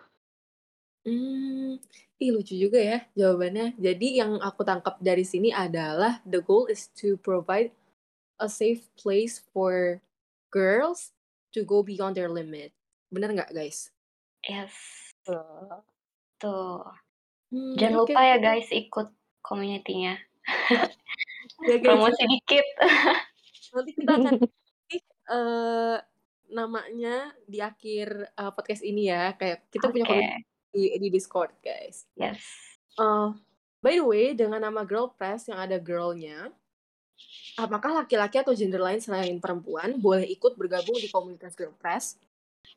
Hmm, 1.02 1.82
ih 2.22 2.30
lucu 2.30 2.54
juga 2.54 2.78
ya 2.78 2.98
jawabannya. 3.18 3.74
Jadi 3.78 4.22
yang 4.22 4.38
aku 4.38 4.62
tangkap 4.62 4.98
dari 5.02 5.26
sini 5.26 5.50
adalah 5.50 6.22
the 6.22 6.38
goal 6.38 6.70
is 6.70 6.90
to 6.94 7.18
provide 7.18 7.74
a 8.38 8.46
safe 8.46 8.86
place 8.94 9.42
for 9.50 9.98
girls 10.54 11.10
to 11.50 11.66
go 11.66 11.82
beyond 11.82 12.14
their 12.14 12.30
limit. 12.30 12.70
Bener 13.10 13.34
nggak 13.34 13.50
guys? 13.50 13.90
Yes. 14.46 14.74
Betul. 15.22 15.86
Tuh. 16.42 16.82
Hmm, 17.52 17.74
Jangan 17.78 17.94
oke. 18.02 18.10
lupa 18.10 18.20
ya 18.24 18.36
guys 18.40 18.68
ikut 18.72 19.08
community-nya. 19.44 20.16
Ya 21.62 21.76
guys, 21.78 21.84
Promosi 21.84 22.22
dikit. 22.26 22.66
nanti 23.74 23.90
kita 23.98 24.12
akan 24.14 24.34
eh 25.32 25.98
namanya 26.52 27.32
di 27.48 27.58
akhir 27.62 28.34
uh, 28.36 28.50
podcast 28.52 28.82
ini 28.82 29.08
ya. 29.08 29.34
Kayak 29.38 29.68
kita 29.70 29.88
punya 29.88 30.04
Oke. 30.06 30.10
komunitas 30.12 30.44
di, 30.72 30.82
di 30.98 31.08
Discord 31.12 31.52
guys. 31.60 32.08
Yes. 32.18 32.40
Uh, 32.96 33.36
by 33.80 33.96
the 33.96 34.04
way, 34.04 34.32
dengan 34.36 34.64
nama 34.64 34.82
Girl 34.84 35.12
Press 35.12 35.48
yang 35.48 35.60
ada 35.60 35.80
girl-nya, 35.80 36.52
apakah 37.56 38.04
laki-laki 38.04 38.40
atau 38.40 38.52
gender 38.56 38.80
lain 38.80 39.00
selain 39.00 39.36
perempuan 39.40 39.96
boleh 40.00 40.28
ikut 40.28 40.56
bergabung 40.56 40.96
di 41.00 41.08
komunitas 41.08 41.56
Girl 41.56 41.72
Press? 41.76 42.16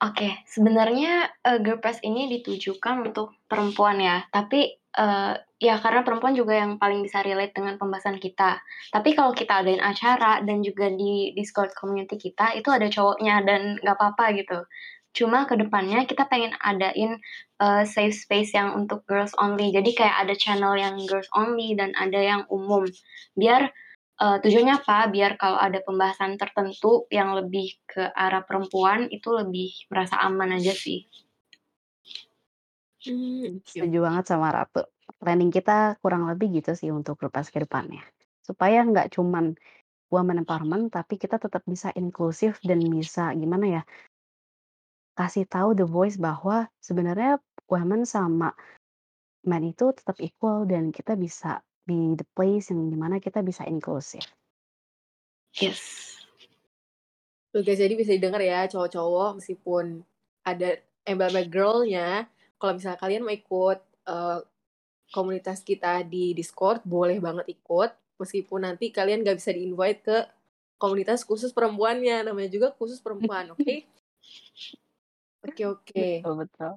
Oke, 0.03 0.43
sebenarnya 0.43 1.31
uh, 1.47 1.59
Girl 1.63 1.79
Press 1.79 2.03
ini 2.03 2.27
ditujukan 2.27 3.07
untuk 3.07 3.31
perempuan 3.47 4.03
ya, 4.03 4.27
tapi 4.27 4.75
uh, 4.99 5.39
ya 5.55 5.79
karena 5.79 6.03
perempuan 6.03 6.35
juga 6.35 6.59
yang 6.59 6.75
paling 6.75 6.99
bisa 6.99 7.23
relate 7.23 7.55
dengan 7.55 7.79
pembahasan 7.79 8.19
kita. 8.19 8.59
Tapi 8.91 9.15
kalau 9.15 9.31
kita 9.31 9.63
adain 9.63 9.79
acara 9.79 10.43
dan 10.43 10.59
juga 10.59 10.91
di 10.91 11.31
Discord 11.31 11.71
community 11.79 12.19
kita 12.19 12.59
itu 12.59 12.67
ada 12.67 12.91
cowoknya 12.91 13.47
dan 13.47 13.79
nggak 13.79 13.95
apa-apa 13.95 14.35
gitu. 14.35 14.59
Cuma 15.15 15.47
ke 15.47 15.55
depannya 15.55 16.03
kita 16.03 16.27
pengen 16.27 16.51
adain 16.59 17.15
uh, 17.63 17.87
safe 17.87 18.11
space 18.11 18.51
yang 18.51 18.75
untuk 18.75 19.07
girls 19.07 19.31
only. 19.39 19.71
Jadi 19.71 19.95
kayak 19.95 20.27
ada 20.27 20.35
channel 20.35 20.75
yang 20.75 20.99
girls 21.07 21.31
only 21.31 21.71
dan 21.71 21.95
ada 21.95 22.19
yang 22.19 22.41
umum. 22.51 22.83
Biar 23.31 23.71
uh, 24.21 24.37
tujuannya 24.39 24.83
apa? 24.83 25.07
Biar 25.11 25.35
kalau 25.39 25.59
ada 25.59 25.79
pembahasan 25.83 26.39
tertentu 26.39 27.07
yang 27.11 27.35
lebih 27.35 27.75
ke 27.87 28.11
arah 28.13 28.43
perempuan 28.43 29.07
itu 29.11 29.31
lebih 29.31 29.71
merasa 29.91 30.19
aman 30.23 30.55
aja 30.55 30.71
sih. 30.75 31.07
Hmm, 33.05 33.61
Setuju 33.61 34.01
banget 34.01 34.25
sama 34.33 34.49
Ratu. 34.49 34.87
Planning 35.21 35.53
kita 35.53 36.01
kurang 36.01 36.25
lebih 36.25 36.59
gitu 36.59 36.73
sih 36.73 36.89
untuk 36.89 37.21
lepas 37.21 37.47
ke 37.53 37.61
depannya. 37.61 38.01
Supaya 38.41 38.81
nggak 38.81 39.13
cuman 39.13 39.53
woman 40.09 40.41
empowerment, 40.41 40.93
tapi 40.93 41.17
kita 41.17 41.37
tetap 41.37 41.65
bisa 41.65 41.89
inklusif 41.93 42.61
dan 42.61 42.81
bisa 42.81 43.33
gimana 43.33 43.81
ya, 43.81 43.83
kasih 45.17 45.47
tahu 45.47 45.73
the 45.73 45.87
voice 45.87 46.19
bahwa 46.19 46.67
sebenarnya 46.83 47.41
women 47.71 48.05
sama 48.05 48.53
men 49.45 49.63
itu 49.65 49.93
tetap 49.95 50.17
equal 50.19 50.65
dan 50.67 50.89
kita 50.89 51.15
bisa 51.15 51.61
be 51.85 52.17
the 52.17 52.27
place 52.33 52.73
yang 52.73 52.89
di 52.89 52.97
mana 52.97 53.21
kita 53.21 53.45
bisa 53.45 53.63
inklusif. 53.69 54.25
Yes. 55.55 56.11
Tuh 57.55 57.63
guys, 57.63 57.79
jadi 57.79 57.95
bisa 57.95 58.11
didengar 58.11 58.43
ya 58.43 58.67
cowok-cowok 58.67 59.39
meskipun 59.39 60.03
ada 60.43 60.75
embel-embel 61.07 61.47
girl-nya, 61.47 62.27
kalau 62.59 62.75
misalnya 62.75 62.99
kalian 62.99 63.23
mau 63.23 63.31
ikut 63.31 63.79
uh, 64.09 64.43
komunitas 65.13 65.61
kita 65.63 66.03
di 66.03 66.35
Discord, 66.35 66.83
boleh 66.83 67.21
banget 67.21 67.47
ikut. 67.47 67.93
Meskipun 68.19 68.67
nanti 68.67 68.91
kalian 68.91 69.23
gak 69.23 69.39
bisa 69.39 69.55
di-invite 69.55 69.99
ke 70.03 70.17
komunitas 70.81 71.23
khusus 71.23 71.55
perempuannya. 71.55 72.25
Namanya 72.27 72.49
juga 72.51 72.67
khusus 72.75 72.99
perempuan, 72.99 73.53
oke? 73.53 73.61
Okay? 73.61 73.79
Oke, 75.45 75.61
okay, 75.61 75.65
oke. 75.69 75.85
Okay. 75.85 76.13
Betul, 76.25 76.35
betul. 76.41 76.71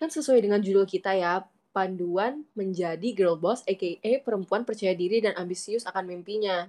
Kan 0.00 0.08
sesuai 0.08 0.40
dengan 0.40 0.64
judul 0.64 0.88
kita 0.88 1.12
ya, 1.12 1.44
panduan 1.72 2.44
menjadi 2.54 3.08
girl 3.16 3.40
boss, 3.40 3.64
aka 3.66 4.20
perempuan 4.22 4.62
percaya 4.68 4.92
diri 4.92 5.24
dan 5.24 5.34
ambisius 5.34 5.88
akan 5.88 6.04
mimpinya. 6.12 6.68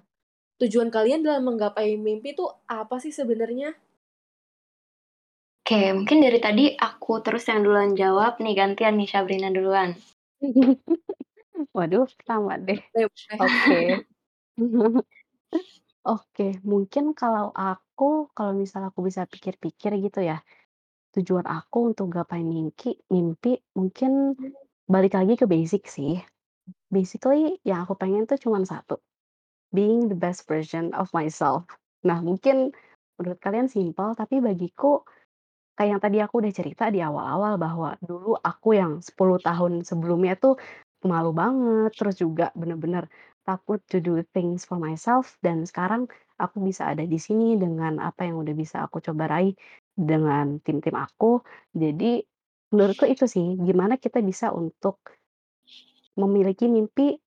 Tujuan 0.63 0.89
kalian 0.89 1.22
dalam 1.27 1.43
menggapai 1.43 2.00
mimpi 2.00 2.33
itu 2.33 2.48
apa 2.72 2.98
sih 3.03 3.12
sebenarnya? 3.12 3.75
Oke, 5.63 5.95
mungkin 5.95 6.19
dari 6.19 6.39
tadi 6.43 6.63
aku 6.75 7.24
terus 7.24 7.48
yang 7.48 7.63
duluan 7.63 7.95
jawab 7.95 8.36
nih 8.43 8.51
gantian 8.51 9.00
nih 9.00 9.07
Sabrina 9.07 9.48
duluan. 9.48 9.95
Waduh, 11.75 12.07
sama 12.27 12.60
deh. 12.60 12.79
Oke. 13.39 14.03
Oke, 16.03 16.60
mungkin 16.67 17.15
kalau 17.15 17.55
aku, 17.55 18.27
kalau 18.36 18.51
misalnya 18.51 18.91
aku 18.91 19.07
bisa 19.07 19.24
pikir-pikir 19.24 19.95
gitu 20.03 20.19
ya, 20.19 20.43
tujuan 21.15 21.48
aku 21.48 21.95
untuk 21.95 22.12
gapai 22.12 22.43
mimpi, 22.43 23.00
mimpi 23.07 23.55
mungkin 23.72 24.36
balik 24.93 25.17
lagi 25.17 25.33
ke 25.33 25.50
basic 25.50 25.89
sih. 25.89 26.21
Basically, 26.93 27.57
yang 27.65 27.89
aku 27.89 27.97
pengen 27.97 28.29
tuh 28.29 28.38
cuma 28.38 28.62
satu, 28.62 29.01
being 29.73 30.05
the 30.05 30.17
best 30.17 30.45
version 30.45 30.93
of 30.93 31.09
myself. 31.17 31.65
Nah, 32.05 32.21
mungkin 32.21 32.69
menurut 33.17 33.39
kalian 33.41 33.65
simpel, 33.65 34.13
tapi 34.13 34.38
bagiku 34.38 35.01
kayak 35.73 35.89
yang 35.97 36.01
tadi 36.01 36.17
aku 36.21 36.45
udah 36.45 36.53
cerita 36.53 36.93
di 36.93 37.01
awal-awal 37.01 37.57
bahwa 37.57 37.89
dulu 38.05 38.38
aku 38.38 38.77
yang 38.77 39.01
10 39.01 39.41
tahun 39.41 39.81
sebelumnya 39.81 40.38
tuh 40.38 40.62
malu 41.03 41.33
banget, 41.33 41.91
terus 41.97 42.21
juga 42.21 42.53
bener-bener 42.53 43.09
takut 43.43 43.81
to 43.91 44.00
do 44.00 44.21
things 44.31 44.63
for 44.63 44.79
myself 44.79 45.35
dan 45.43 45.67
sekarang 45.67 46.07
aku 46.39 46.63
bisa 46.63 46.95
ada 46.95 47.03
di 47.03 47.19
sini 47.19 47.59
dengan 47.59 48.00
apa 48.00 48.23
yang 48.23 48.39
udah 48.39 48.55
bisa 48.55 48.88
aku 48.88 49.03
coba 49.03 49.27
raih 49.27 49.51
dengan 49.91 50.63
tim-tim 50.63 50.95
aku. 50.95 51.43
Jadi 51.75 52.23
menurutku 52.73 53.05
itu 53.05 53.29
sih, 53.29 53.53
gimana 53.61 54.01
kita 54.01 54.19
bisa 54.25 54.49
untuk 54.49 54.97
memiliki 56.17 56.65
mimpi 56.65 57.17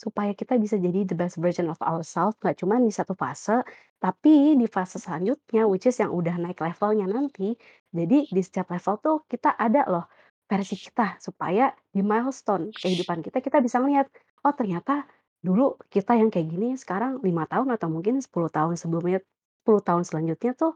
supaya 0.00 0.32
kita 0.32 0.56
bisa 0.56 0.80
jadi 0.80 1.04
the 1.04 1.12
best 1.12 1.36
version 1.36 1.68
of 1.68 1.76
ourselves, 1.84 2.32
nggak 2.40 2.56
cuma 2.56 2.80
di 2.80 2.88
satu 2.88 3.12
fase, 3.12 3.60
tapi 4.00 4.56
di 4.56 4.64
fase 4.64 4.96
selanjutnya, 4.96 5.68
which 5.68 5.84
is 5.84 6.00
yang 6.00 6.08
udah 6.08 6.40
naik 6.40 6.56
levelnya 6.56 7.04
nanti. 7.04 7.52
Jadi 7.92 8.32
di 8.32 8.40
setiap 8.40 8.72
level 8.72 8.96
tuh 9.04 9.16
kita 9.28 9.52
ada 9.60 9.84
loh 9.84 10.08
versi 10.48 10.80
kita, 10.80 11.20
supaya 11.20 11.68
di 11.92 12.00
milestone 12.00 12.72
kehidupan 12.72 13.20
kita, 13.20 13.44
kita 13.44 13.60
bisa 13.60 13.76
ngeliat, 13.76 14.08
oh 14.40 14.54
ternyata 14.56 15.04
dulu 15.44 15.76
kita 15.92 16.16
yang 16.16 16.32
kayak 16.32 16.48
gini, 16.48 16.80
sekarang 16.80 17.20
5 17.20 17.44
tahun 17.52 17.68
atau 17.76 17.88
mungkin 17.92 18.24
10 18.24 18.48
tahun 18.48 18.74
sebelumnya, 18.80 19.20
10 19.68 19.84
tahun 19.84 20.02
selanjutnya 20.08 20.52
tuh 20.56 20.72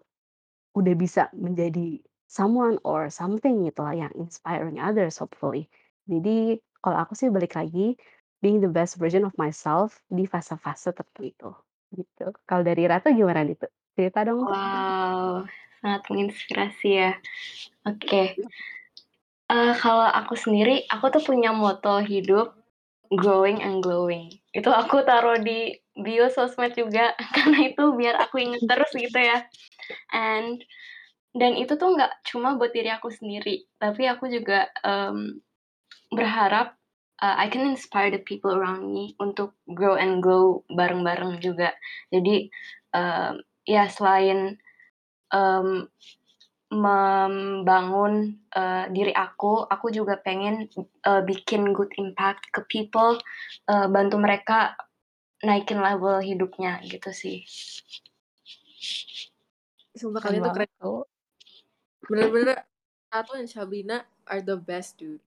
udah 0.76 0.94
bisa 1.00 1.32
menjadi 1.32 1.96
someone 2.28 2.80
or 2.82 3.08
something 3.12 3.64
gitu 3.68 3.80
lah 3.84 3.94
yang 3.94 4.12
inspiring 4.16 4.80
others 4.80 5.20
hopefully. 5.20 5.68
Jadi 6.08 6.60
kalau 6.84 7.00
aku 7.00 7.16
sih 7.16 7.32
balik 7.32 7.56
lagi, 7.56 7.96
being 8.44 8.60
the 8.60 8.68
best 8.68 9.00
version 9.00 9.24
of 9.24 9.32
myself 9.40 9.96
di 10.12 10.28
fase-fase 10.28 10.92
tertentu, 10.92 11.56
gitu. 11.96 12.28
Kalau 12.44 12.60
dari 12.60 12.84
Ratu 12.84 13.08
gimana 13.08 13.40
nih 13.40 13.56
tuh? 13.56 13.72
Cerita 13.96 14.26
dong. 14.28 14.44
Wow, 14.44 15.48
sangat 15.80 16.02
menginspirasi 16.12 16.88
ya. 16.92 17.12
Oke. 17.88 18.36
Uh, 19.48 19.72
kalau 19.80 20.04
aku 20.04 20.36
sendiri, 20.36 20.84
aku 20.92 21.08
tuh 21.14 21.22
punya 21.24 21.56
moto 21.56 22.04
hidup 22.04 22.52
growing 23.16 23.62
and 23.64 23.80
glowing. 23.80 24.34
Itu 24.52 24.68
aku 24.68 25.06
taruh 25.06 25.40
di 25.40 25.78
bio 25.94 26.28
sosmed 26.28 26.74
juga 26.74 27.14
karena 27.36 27.70
itu 27.70 27.94
biar 27.94 28.18
aku 28.18 28.42
inget 28.42 28.64
terus 28.66 28.90
gitu 28.92 29.18
ya. 29.18 29.46
And 30.12 30.60
dan 31.34 31.58
itu 31.58 31.74
tuh 31.74 31.98
nggak 31.98 32.22
cuma 32.30 32.54
buat 32.54 32.70
diri 32.70 32.94
aku 32.94 33.10
sendiri, 33.10 33.66
tapi 33.82 34.06
aku 34.06 34.30
juga 34.30 34.70
um, 34.86 35.42
berharap 36.14 36.78
uh, 37.18 37.36
I 37.38 37.50
can 37.50 37.66
inspire 37.66 38.14
the 38.14 38.22
people 38.22 38.54
around 38.54 38.86
me 38.86 39.18
untuk 39.18 39.58
grow 39.74 39.98
and 39.98 40.22
glow 40.22 40.62
bareng-bareng 40.70 41.42
juga. 41.42 41.74
Jadi 42.14 42.48
uh, 42.94 43.34
ya 43.66 43.90
selain 43.90 44.60
um, 45.34 45.90
membangun 46.74 48.42
uh, 48.54 48.90
diri 48.90 49.14
aku, 49.14 49.62
aku 49.66 49.94
juga 49.94 50.18
pengen 50.18 50.66
uh, 51.06 51.22
bikin 51.22 51.70
good 51.70 51.90
impact 51.98 52.50
ke 52.50 52.66
people, 52.66 53.18
uh, 53.70 53.86
bantu 53.86 54.18
mereka 54.18 54.74
naikin 55.44 55.78
level 55.78 56.18
hidupnya 56.18 56.82
gitu 56.82 57.14
sih. 57.14 57.46
Sumpah 59.94 60.18
kalian 60.18 60.50
tuh 60.50 60.54
keren. 60.54 61.13
Bener-bener 62.08 62.64
Atau 63.14 63.38
dan 63.38 63.46
Sabrina 63.46 64.02
are 64.26 64.42
the 64.42 64.58
best 64.58 64.98
dude. 64.98 65.22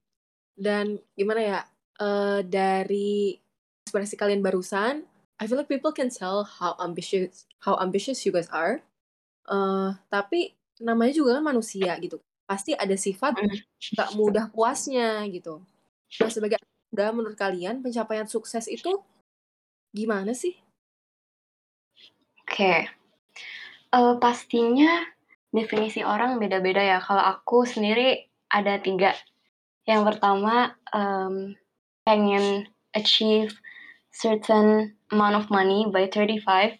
Dan 0.57 0.99
gimana 1.15 1.39
ya, 1.39 1.59
uh, 2.03 2.43
dari 2.43 3.39
ekspresi 3.87 4.19
kalian 4.19 4.43
barusan, 4.43 5.07
I 5.39 5.47
feel 5.47 5.55
like 5.55 5.71
people 5.71 5.95
can 5.95 6.11
tell 6.11 6.43
how 6.43 6.75
ambitious 6.83 7.47
how 7.63 7.79
ambitious 7.79 8.19
you 8.27 8.35
guys 8.35 8.51
are. 8.51 8.83
Uh, 9.47 9.95
tapi 10.11 10.51
namanya 10.83 11.15
juga 11.15 11.39
kan 11.39 11.45
manusia 11.47 11.95
gitu. 12.03 12.19
Pasti 12.43 12.75
ada 12.75 12.95
sifat 12.99 13.39
gak 13.95 14.11
mudah 14.19 14.51
puasnya 14.51 15.23
gitu. 15.31 15.63
Nah, 16.19 16.27
sebagai 16.27 16.59
muda, 16.91 17.15
menurut 17.15 17.37
kalian 17.39 17.79
pencapaian 17.79 18.27
sukses 18.27 18.67
itu 18.67 18.99
gimana 19.95 20.35
sih? 20.35 20.59
Oke. 22.43 22.87
Uh, 23.95 24.19
pastinya 24.19 25.07
definisi 25.57 26.05
orang 26.05 26.37
beda-beda 26.37 26.79
ya. 26.79 27.01
Kalau 27.01 27.21
aku 27.21 27.65
sendiri 27.65 28.29
ada 28.53 28.77
tiga. 28.77 29.17
Yang 29.89 30.13
pertama, 30.13 30.77
um, 30.93 31.57
pengen 32.05 32.69
achieve 32.93 33.57
certain 34.13 34.95
amount 35.09 35.35
of 35.35 35.45
money 35.49 35.89
by 35.89 36.05
35. 36.05 36.77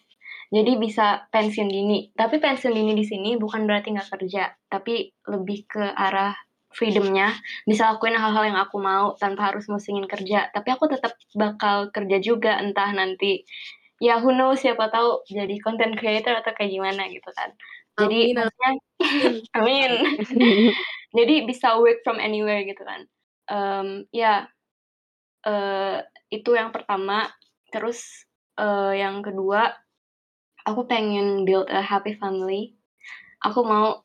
Jadi 0.48 0.72
bisa 0.80 1.28
pensiun 1.28 1.68
dini. 1.68 2.08
Tapi 2.14 2.40
pensiun 2.40 2.72
dini 2.72 2.96
di 2.96 3.04
sini 3.04 3.36
bukan 3.36 3.68
berarti 3.68 3.92
nggak 3.92 4.10
kerja, 4.16 4.54
tapi 4.70 5.12
lebih 5.28 5.68
ke 5.68 5.84
arah 5.92 6.32
freedomnya 6.72 7.32
bisa 7.64 7.96
lakuin 7.96 8.16
hal-hal 8.16 8.44
yang 8.44 8.60
aku 8.60 8.76
mau 8.76 9.16
tanpa 9.16 9.52
harus 9.52 9.64
musingin 9.72 10.04
kerja 10.04 10.52
tapi 10.52 10.68
aku 10.68 10.84
tetap 10.86 11.16
bakal 11.32 11.88
kerja 11.88 12.20
juga 12.20 12.60
entah 12.60 12.92
nanti 12.92 13.42
ya 13.98 14.20
who 14.20 14.30
knows 14.30 14.60
siapa 14.60 14.92
tahu 14.92 15.24
jadi 15.26 15.58
content 15.64 15.96
creator 15.96 16.36
atau 16.38 16.52
kayak 16.54 16.70
gimana 16.70 17.08
gitu 17.08 17.28
kan 17.32 17.50
jadi 17.98 18.18
amin, 18.30 18.36
maksudnya 18.38 18.72
amin. 19.58 19.90
Jadi 21.18 21.34
bisa 21.48 21.80
work 21.80 22.04
from 22.04 22.20
anywhere 22.20 22.62
gitu 22.68 22.84
kan. 22.84 23.08
Um, 23.48 24.04
ya 24.12 24.46
uh, 25.48 26.04
itu 26.28 26.50
yang 26.54 26.70
pertama. 26.70 27.32
Terus 27.72 28.28
uh, 28.60 28.92
yang 28.92 29.24
kedua 29.24 29.72
aku 30.68 30.84
pengen 30.84 31.48
build 31.48 31.68
a 31.72 31.80
happy 31.80 32.14
family. 32.16 32.76
Aku 33.40 33.64
mau 33.64 34.04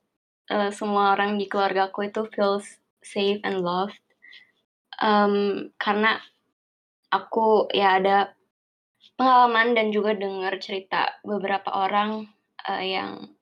uh, 0.50 0.72
semua 0.72 1.12
orang 1.14 1.36
di 1.36 1.52
keluarga 1.52 1.92
aku 1.92 2.08
itu 2.08 2.24
feels 2.32 2.80
safe 3.04 3.44
and 3.44 3.62
loved. 3.62 4.00
Um, 5.04 5.68
karena 5.76 6.22
aku 7.12 7.68
ya 7.76 8.00
ada 8.00 8.32
pengalaman 9.20 9.76
dan 9.76 9.92
juga 9.92 10.16
dengar 10.16 10.56
cerita 10.64 11.20
beberapa 11.28 11.70
orang 11.70 12.30
uh, 12.66 12.84
yang 12.84 13.33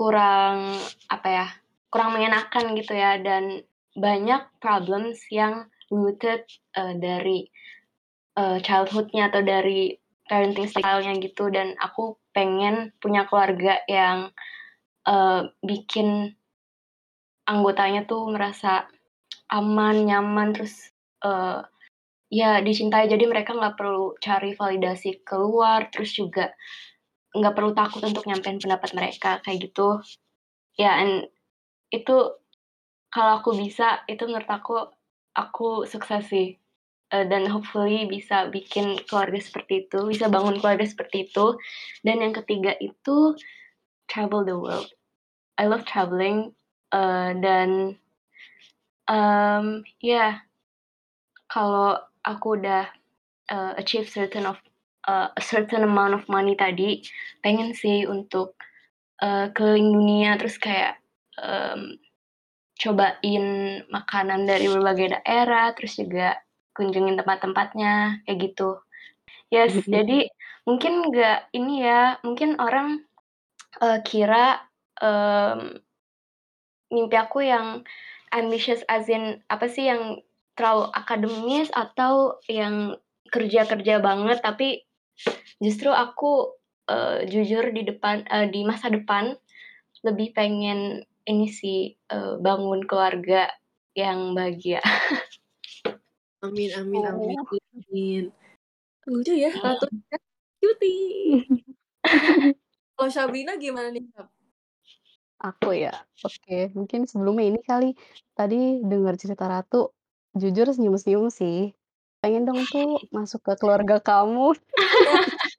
kurang 0.00 0.80
apa 1.12 1.28
ya 1.28 1.46
kurang 1.92 2.16
mengenakan 2.16 2.72
gitu 2.72 2.96
ya 2.96 3.20
dan 3.20 3.60
banyak 3.92 4.48
problems 4.56 5.20
yang 5.28 5.68
rooted 5.92 6.48
uh, 6.72 6.96
dari 6.96 7.52
uh, 8.40 8.56
childhoodnya 8.64 9.28
atau 9.28 9.44
dari 9.44 10.00
parenting 10.24 10.72
style-nya 10.72 11.20
gitu 11.20 11.52
dan 11.52 11.76
aku 11.76 12.16
pengen 12.32 12.96
punya 13.02 13.28
keluarga 13.28 13.82
yang 13.90 14.32
uh, 15.04 15.50
bikin 15.60 16.32
anggotanya 17.50 18.06
tuh 18.06 18.30
merasa 18.30 18.86
aman, 19.50 20.06
nyaman, 20.06 20.54
terus 20.54 20.94
uh, 21.26 21.66
ya 22.30 22.62
dicintai. 22.62 23.10
Jadi 23.10 23.26
mereka 23.26 23.58
nggak 23.58 23.74
perlu 23.74 24.14
cari 24.22 24.54
validasi 24.54 25.26
keluar, 25.26 25.90
terus 25.90 26.14
juga 26.14 26.54
nggak 27.30 27.54
perlu 27.54 27.72
takut 27.74 28.02
untuk 28.02 28.26
nyampein 28.26 28.58
pendapat 28.58 28.90
mereka 28.94 29.38
kayak 29.44 29.70
gitu. 29.70 30.02
Ya, 30.74 30.98
and 30.98 31.30
itu 31.90 32.16
kalau 33.10 33.42
aku 33.42 33.54
bisa, 33.58 34.02
itu 34.06 34.22
menurut 34.26 34.50
aku 34.50 34.76
aku 35.34 35.86
sukses 35.86 36.26
sih. 36.30 36.58
Uh, 37.10 37.26
dan 37.26 37.42
hopefully 37.50 38.06
bisa 38.06 38.46
bikin 38.54 38.94
keluarga 39.10 39.42
seperti 39.42 39.82
itu, 39.86 40.06
bisa 40.06 40.30
bangun 40.30 40.62
keluarga 40.62 40.86
seperti 40.86 41.26
itu. 41.26 41.58
Dan 42.06 42.22
yang 42.22 42.30
ketiga 42.30 42.78
itu 42.78 43.34
travel 44.06 44.46
the 44.46 44.54
world. 44.54 44.86
I 45.58 45.66
love 45.66 45.82
traveling 45.82 46.54
uh, 46.94 47.34
dan 47.34 47.98
um, 49.10 49.82
ya 49.98 50.06
yeah, 50.06 50.32
kalau 51.50 51.98
aku 52.22 52.62
udah 52.62 52.86
uh, 53.50 53.72
achieve 53.74 54.06
certain 54.06 54.46
of 54.46 54.62
uh, 55.06 55.28
a 55.32 55.42
certain 55.42 55.86
amount 55.86 56.16
of 56.16 56.24
money 56.26 56.58
tadi, 56.58 57.04
pengen 57.40 57.72
sih 57.76 58.04
untuk 58.04 58.56
uh, 59.22 59.48
keliling 59.52 59.94
dunia 59.94 60.36
terus 60.40 60.56
kayak 60.56 61.00
um, 61.40 61.96
cobain 62.80 63.46
makanan 63.92 64.48
dari 64.48 64.66
berbagai 64.68 65.20
daerah, 65.20 65.72
terus 65.76 66.00
juga 66.00 66.40
kunjungin 66.72 67.20
tempat-tempatnya 67.20 68.24
kayak 68.24 68.38
gitu. 68.40 68.80
Yes, 69.50 69.76
jadi 69.84 70.30
mungkin 70.64 71.10
nggak 71.10 71.52
ini 71.52 71.84
ya, 71.84 72.16
mungkin 72.24 72.56
orang 72.56 73.04
uh, 73.82 73.98
kira 74.00 74.62
um, 75.02 75.76
mimpi 76.90 77.16
aku 77.16 77.46
yang 77.46 77.82
ambitious 78.30 78.82
as 78.86 79.06
in 79.10 79.42
apa 79.50 79.66
sih 79.66 79.90
yang 79.90 80.22
terlalu 80.54 80.90
akademis 80.94 81.70
atau 81.74 82.38
yang 82.50 82.98
kerja-kerja 83.30 84.02
banget 84.02 84.42
tapi 84.42 84.82
justru 85.60 85.90
aku 85.92 86.54
uh, 86.88 87.24
jujur 87.28 87.70
di 87.70 87.84
depan 87.84 88.24
uh, 88.28 88.46
di 88.48 88.64
masa 88.64 88.88
depan 88.88 89.36
lebih 90.00 90.32
pengen 90.32 91.04
ini 91.28 91.46
sih 91.52 91.94
uh, 92.10 92.40
bangun 92.40 92.84
keluarga 92.88 93.48
yang 93.92 94.32
bahagia. 94.32 94.80
Amin 96.40 96.70
amin 96.80 97.02
amin 97.04 97.36
oh. 97.36 97.58
amin. 97.76 98.24
Lucu 99.08 99.34
ya 99.36 99.50
Ratu 99.52 99.86
cutie. 100.60 101.48
Kalau 102.96 103.10
Sabrina 103.10 103.56
gimana 103.56 103.88
nih? 103.88 104.04
Aku 105.40 105.72
ya? 105.72 105.96
Oke, 106.20 106.68
mungkin 106.76 107.08
sebelumnya 107.08 107.48
ini 107.48 107.60
kali, 107.64 107.96
tadi 108.36 108.84
dengar 108.84 109.16
cerita 109.16 109.48
Ratu, 109.48 109.88
jujur 110.36 110.68
senyum-senyum 110.68 111.32
sih. 111.32 111.72
Pengen 112.20 112.44
dong 112.44 112.60
tuh 112.68 113.00
masuk 113.16 113.40
ke 113.48 113.52
keluarga 113.56 113.96
kamu. 113.96 114.52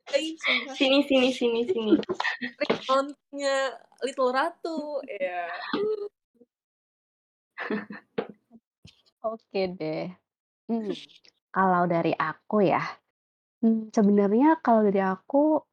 Sini 0.78 1.08
sini 1.08 1.32
sini 1.32 1.62
sini. 1.66 1.96
Account-nya 2.68 3.80
Little 4.04 4.30
Ratu, 4.36 5.00
ya. 5.08 5.48
Oke 9.24 9.72
deh. 9.72 10.12
Hmm, 10.68 10.92
kalau 11.56 11.88
dari 11.88 12.12
aku 12.12 12.68
ya, 12.68 12.84
hmm, 13.64 13.96
sebenarnya 13.96 14.60
kalau 14.60 14.84
dari 14.84 15.00
aku, 15.00 15.64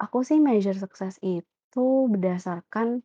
aku 0.00 0.18
sih 0.24 0.40
measure 0.40 0.80
sukses 0.80 1.20
itu 1.20 1.86
berdasarkan 2.08 3.04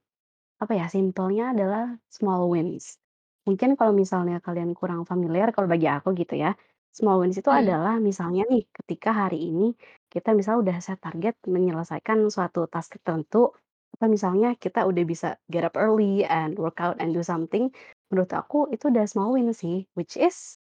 apa 0.63 0.73
ya, 0.73 0.87
simpelnya 0.87 1.51
adalah 1.51 1.99
small 2.07 2.47
wins. 2.47 2.95
Mungkin 3.43 3.75
kalau 3.75 3.91
misalnya 3.91 4.39
kalian 4.39 4.71
kurang 4.71 5.03
familiar, 5.03 5.51
kalau 5.51 5.67
bagi 5.67 5.91
aku 5.91 6.15
gitu 6.15 6.39
ya, 6.39 6.55
small 6.95 7.19
wins 7.19 7.35
itu 7.35 7.51
hmm. 7.51 7.61
adalah 7.67 7.99
misalnya 7.99 8.47
nih, 8.47 8.63
ketika 8.71 9.11
hari 9.11 9.51
ini 9.51 9.75
kita 10.07 10.31
misalnya 10.31 10.71
udah 10.71 10.77
set 10.79 11.03
target 11.03 11.35
menyelesaikan 11.43 12.31
suatu 12.31 12.71
task 12.71 12.95
tertentu, 12.95 13.51
atau 13.99 14.07
misalnya 14.07 14.55
kita 14.55 14.87
udah 14.87 15.03
bisa 15.03 15.35
get 15.51 15.67
up 15.67 15.75
early 15.75 16.23
and 16.23 16.55
work 16.55 16.79
out 16.79 16.95
and 17.03 17.11
do 17.11 17.19
something, 17.19 17.67
menurut 18.07 18.31
aku 18.31 18.71
itu 18.71 18.87
udah 18.87 19.03
small 19.03 19.35
win 19.35 19.51
sih, 19.51 19.83
which 19.99 20.15
is 20.15 20.55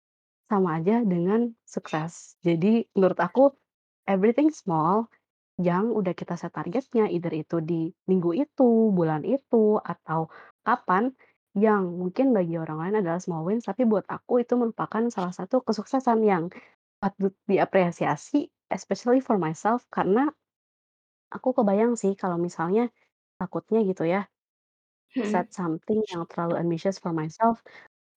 sama 0.51 0.83
aja 0.83 1.07
dengan 1.07 1.55
sukses. 1.63 2.35
Jadi 2.43 2.83
menurut 2.99 3.17
aku 3.17 3.55
everything 4.11 4.51
small 4.51 5.07
yang 5.55 5.87
udah 5.95 6.11
kita 6.11 6.35
set 6.35 6.51
targetnya, 6.51 7.07
either 7.07 7.31
itu 7.31 7.63
di 7.63 7.87
minggu 8.11 8.35
itu, 8.35 8.91
bulan 8.91 9.23
itu, 9.23 9.79
atau 9.79 10.27
kapan, 10.67 11.15
yang 11.55 11.83
mungkin 12.01 12.35
bagi 12.35 12.55
orang 12.59 12.77
lain 12.83 12.95
adalah 13.03 13.19
small 13.23 13.43
wins, 13.47 13.65
tapi 13.69 13.83
buat 13.87 14.05
aku 14.11 14.43
itu 14.43 14.53
merupakan 14.59 15.03
salah 15.11 15.31
satu 15.35 15.63
kesuksesan 15.63 16.19
yang 16.23 16.43
patut 17.01 17.33
diapresiasi, 17.47 18.49
especially 18.71 19.19
for 19.23 19.37
myself, 19.39 19.87
karena 19.93 20.31
aku 21.33 21.49
kebayang 21.57 21.93
sih 21.99 22.13
kalau 22.17 22.37
misalnya 22.41 22.89
takutnya 23.39 23.81
gitu 23.85 24.03
ya, 24.07 24.27
set 25.23 25.47
something 25.55 25.99
yang 26.11 26.23
terlalu 26.31 26.55
ambitious 26.61 26.97
for 27.03 27.11
myself, 27.15 27.63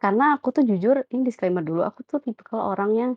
karena 0.02 0.36
aku 0.38 0.48
tuh 0.56 0.64
jujur, 0.66 0.96
ini 1.12 1.22
disclaimer 1.28 1.62
dulu, 1.64 1.82
aku 1.86 2.02
tuh 2.06 2.20
tipikal 2.24 2.60
orang 2.72 2.92
yang 2.96 3.12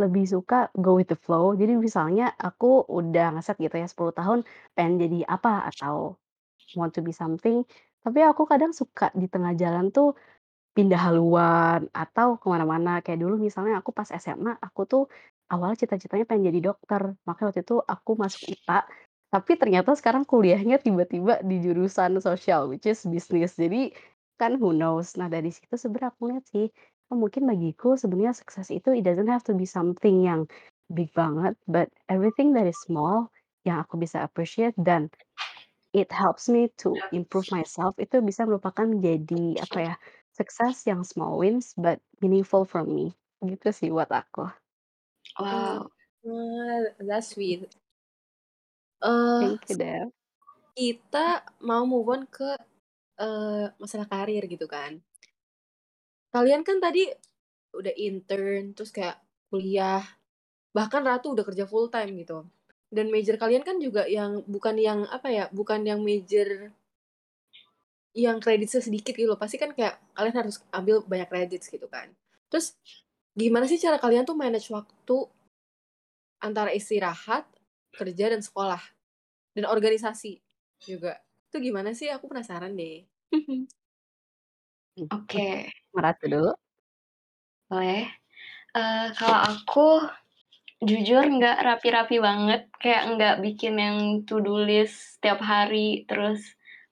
lebih 0.00 0.24
suka 0.28 0.68
go 0.80 0.96
with 0.98 1.08
the 1.12 1.18
flow. 1.18 1.52
Jadi 1.56 1.76
misalnya 1.78 2.32
aku 2.40 2.84
udah 2.88 3.36
ngeset 3.38 3.56
gitu 3.60 3.76
ya 3.80 3.88
10 3.90 4.12
tahun 4.16 4.40
pengen 4.76 4.94
jadi 5.08 5.18
apa 5.28 5.68
atau 5.70 6.16
want 6.78 6.92
to 6.96 7.02
be 7.04 7.12
something, 7.14 7.64
tapi 8.02 8.20
aku 8.26 8.42
kadang 8.50 8.72
suka 8.74 9.10
di 9.14 9.26
tengah 9.30 9.54
jalan 9.54 9.90
tuh 9.94 10.14
pindah 10.76 11.00
haluan 11.12 11.80
atau 11.92 12.40
ke 12.40 12.46
mana 12.48 12.64
mana 12.64 12.92
Kayak 13.04 13.20
dulu 13.22 13.34
misalnya 13.38 13.78
aku 13.80 13.90
pas 13.92 14.08
SMA, 14.10 14.56
aku 14.58 14.80
tuh 14.88 15.02
awalnya 15.52 15.84
cita-citanya 15.84 16.24
pengen 16.24 16.48
jadi 16.50 16.72
dokter, 16.72 17.02
makanya 17.28 17.46
waktu 17.52 17.62
itu 17.66 17.76
aku 17.84 18.10
masuk 18.16 18.42
IPA, 18.56 18.78
tapi 19.32 19.52
ternyata 19.60 19.90
sekarang 19.92 20.24
kuliahnya 20.24 20.80
tiba-tiba 20.80 21.44
di 21.44 21.60
jurusan 21.60 22.16
sosial, 22.24 22.72
which 22.72 22.88
is 22.88 23.04
bisnis. 23.04 23.52
Jadi 23.60 23.92
kan 24.40 24.56
who 24.56 24.72
knows. 24.72 25.12
Nah 25.20 25.28
dari 25.28 25.52
situ 25.52 25.76
sebenarnya 25.76 26.08
aku 26.16 26.22
lihat 26.32 26.44
sih, 26.48 26.72
Oh, 27.12 27.20
mungkin 27.20 27.44
bagiku 27.44 27.92
sebenarnya 28.00 28.32
sukses 28.32 28.72
itu 28.72 28.88
it 28.96 29.04
doesn't 29.04 29.28
have 29.28 29.44
to 29.44 29.52
be 29.52 29.68
something 29.68 30.24
yang 30.24 30.48
big 30.88 31.12
banget, 31.12 31.52
but 31.68 31.92
everything 32.08 32.56
that 32.56 32.64
is 32.64 32.80
small 32.88 33.28
yang 33.68 33.84
aku 33.84 34.00
bisa 34.00 34.24
appreciate 34.24 34.72
dan 34.80 35.12
it 35.92 36.08
helps 36.08 36.48
me 36.48 36.72
to 36.80 36.96
improve 37.12 37.48
myself 37.52 37.96
itu 38.00 38.20
bisa 38.24 38.48
merupakan 38.48 38.88
jadi 38.88 39.60
apa 39.60 39.78
ya, 39.78 39.94
sukses 40.32 40.84
yang 40.88 41.04
small 41.04 41.36
wins 41.36 41.76
but 41.76 42.00
meaningful 42.24 42.64
for 42.64 42.84
me. 42.84 43.12
Gitu 43.44 43.68
sih 43.70 43.88
buat 43.92 44.08
aku. 44.08 44.48
Wow. 45.36 45.92
That's 47.02 47.36
sweet. 47.36 47.68
Uh, 49.02 49.58
Thank 49.58 49.66
you, 49.68 49.76
Dev. 49.76 50.06
kita 50.72 51.42
mau 51.60 51.84
move 51.84 52.08
on 52.14 52.22
ke 52.24 52.56
uh, 53.20 53.66
masalah 53.76 54.06
karir 54.08 54.46
gitu 54.48 54.64
kan. 54.70 55.02
Kalian 56.32 56.64
kan 56.64 56.80
tadi 56.80 57.10
udah 57.76 57.92
intern, 57.98 58.72
terus 58.72 58.88
kayak 58.94 59.20
kuliah, 59.52 60.00
bahkan 60.72 61.04
Ratu 61.04 61.36
udah 61.36 61.44
kerja 61.44 61.68
full 61.68 61.92
time 61.92 62.16
gitu. 62.22 62.46
Dan 62.92 63.08
major 63.08 63.40
kalian 63.40 63.64
kan 63.64 63.80
juga 63.80 64.04
yang 64.04 64.44
bukan 64.44 64.76
yang 64.76 65.08
apa 65.08 65.32
ya, 65.32 65.44
bukan 65.48 65.80
yang 65.88 66.04
major 66.04 66.68
yang 68.12 68.36
kreditnya 68.44 68.84
sedikit 68.84 69.16
gitu 69.16 69.32
loh. 69.32 69.40
Pasti 69.40 69.56
kan 69.56 69.72
kayak 69.72 69.96
kalian 70.12 70.36
harus 70.36 70.60
ambil 70.68 71.00
banyak 71.00 71.28
kredit 71.32 71.64
gitu 71.64 71.88
kan. 71.88 72.12
Terus 72.52 72.76
gimana 73.32 73.64
sih 73.64 73.80
cara 73.80 73.96
kalian 73.96 74.28
tuh 74.28 74.36
manage 74.36 74.68
waktu 74.68 75.16
antara 76.44 76.68
istirahat, 76.76 77.48
kerja 77.96 78.36
dan 78.36 78.44
sekolah 78.44 78.82
dan 79.56 79.64
organisasi 79.64 80.36
juga. 80.84 81.16
Itu 81.48 81.64
gimana 81.64 81.96
sih? 81.96 82.12
Aku 82.12 82.28
penasaran 82.28 82.76
deh. 82.76 83.08
Oke. 85.16 85.72
Meratu 85.96 86.24
dulu. 86.28 86.52
Boleh. 87.72 88.12
Uh, 88.76 89.08
kalau 89.16 89.40
aku 89.52 89.88
jujur 90.82 91.22
nggak 91.22 91.62
rapi-rapi 91.62 92.18
banget, 92.18 92.66
kayak 92.82 93.14
nggak 93.14 93.36
bikin 93.38 93.74
yang 93.78 93.98
to-do 94.26 94.66
list 94.66 95.18
setiap 95.18 95.38
hari, 95.38 96.02
terus 96.10 96.42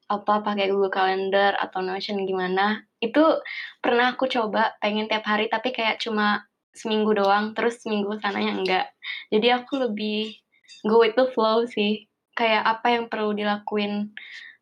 apa 0.06 0.42
pakai 0.42 0.70
Google 0.70 0.94
Calendar 0.94 1.58
atau 1.58 1.82
Notion 1.82 2.22
gimana. 2.22 2.86
Itu 3.02 3.42
pernah 3.82 4.14
aku 4.14 4.30
coba 4.30 4.78
pengen 4.78 5.10
tiap 5.10 5.26
hari 5.26 5.50
tapi 5.50 5.74
kayak 5.74 5.98
cuma 5.98 6.46
seminggu 6.70 7.14
doang, 7.18 7.54
terus 7.54 7.82
seminggu 7.82 8.14
sananya 8.22 8.52
enggak. 8.54 8.86
Jadi 9.34 9.48
aku 9.50 9.82
lebih 9.90 10.38
go 10.86 11.02
with 11.02 11.18
the 11.18 11.26
flow 11.34 11.66
sih. 11.66 12.06
Kayak 12.38 12.78
apa 12.78 12.86
yang 12.94 13.04
perlu 13.10 13.34
dilakuin 13.34 14.14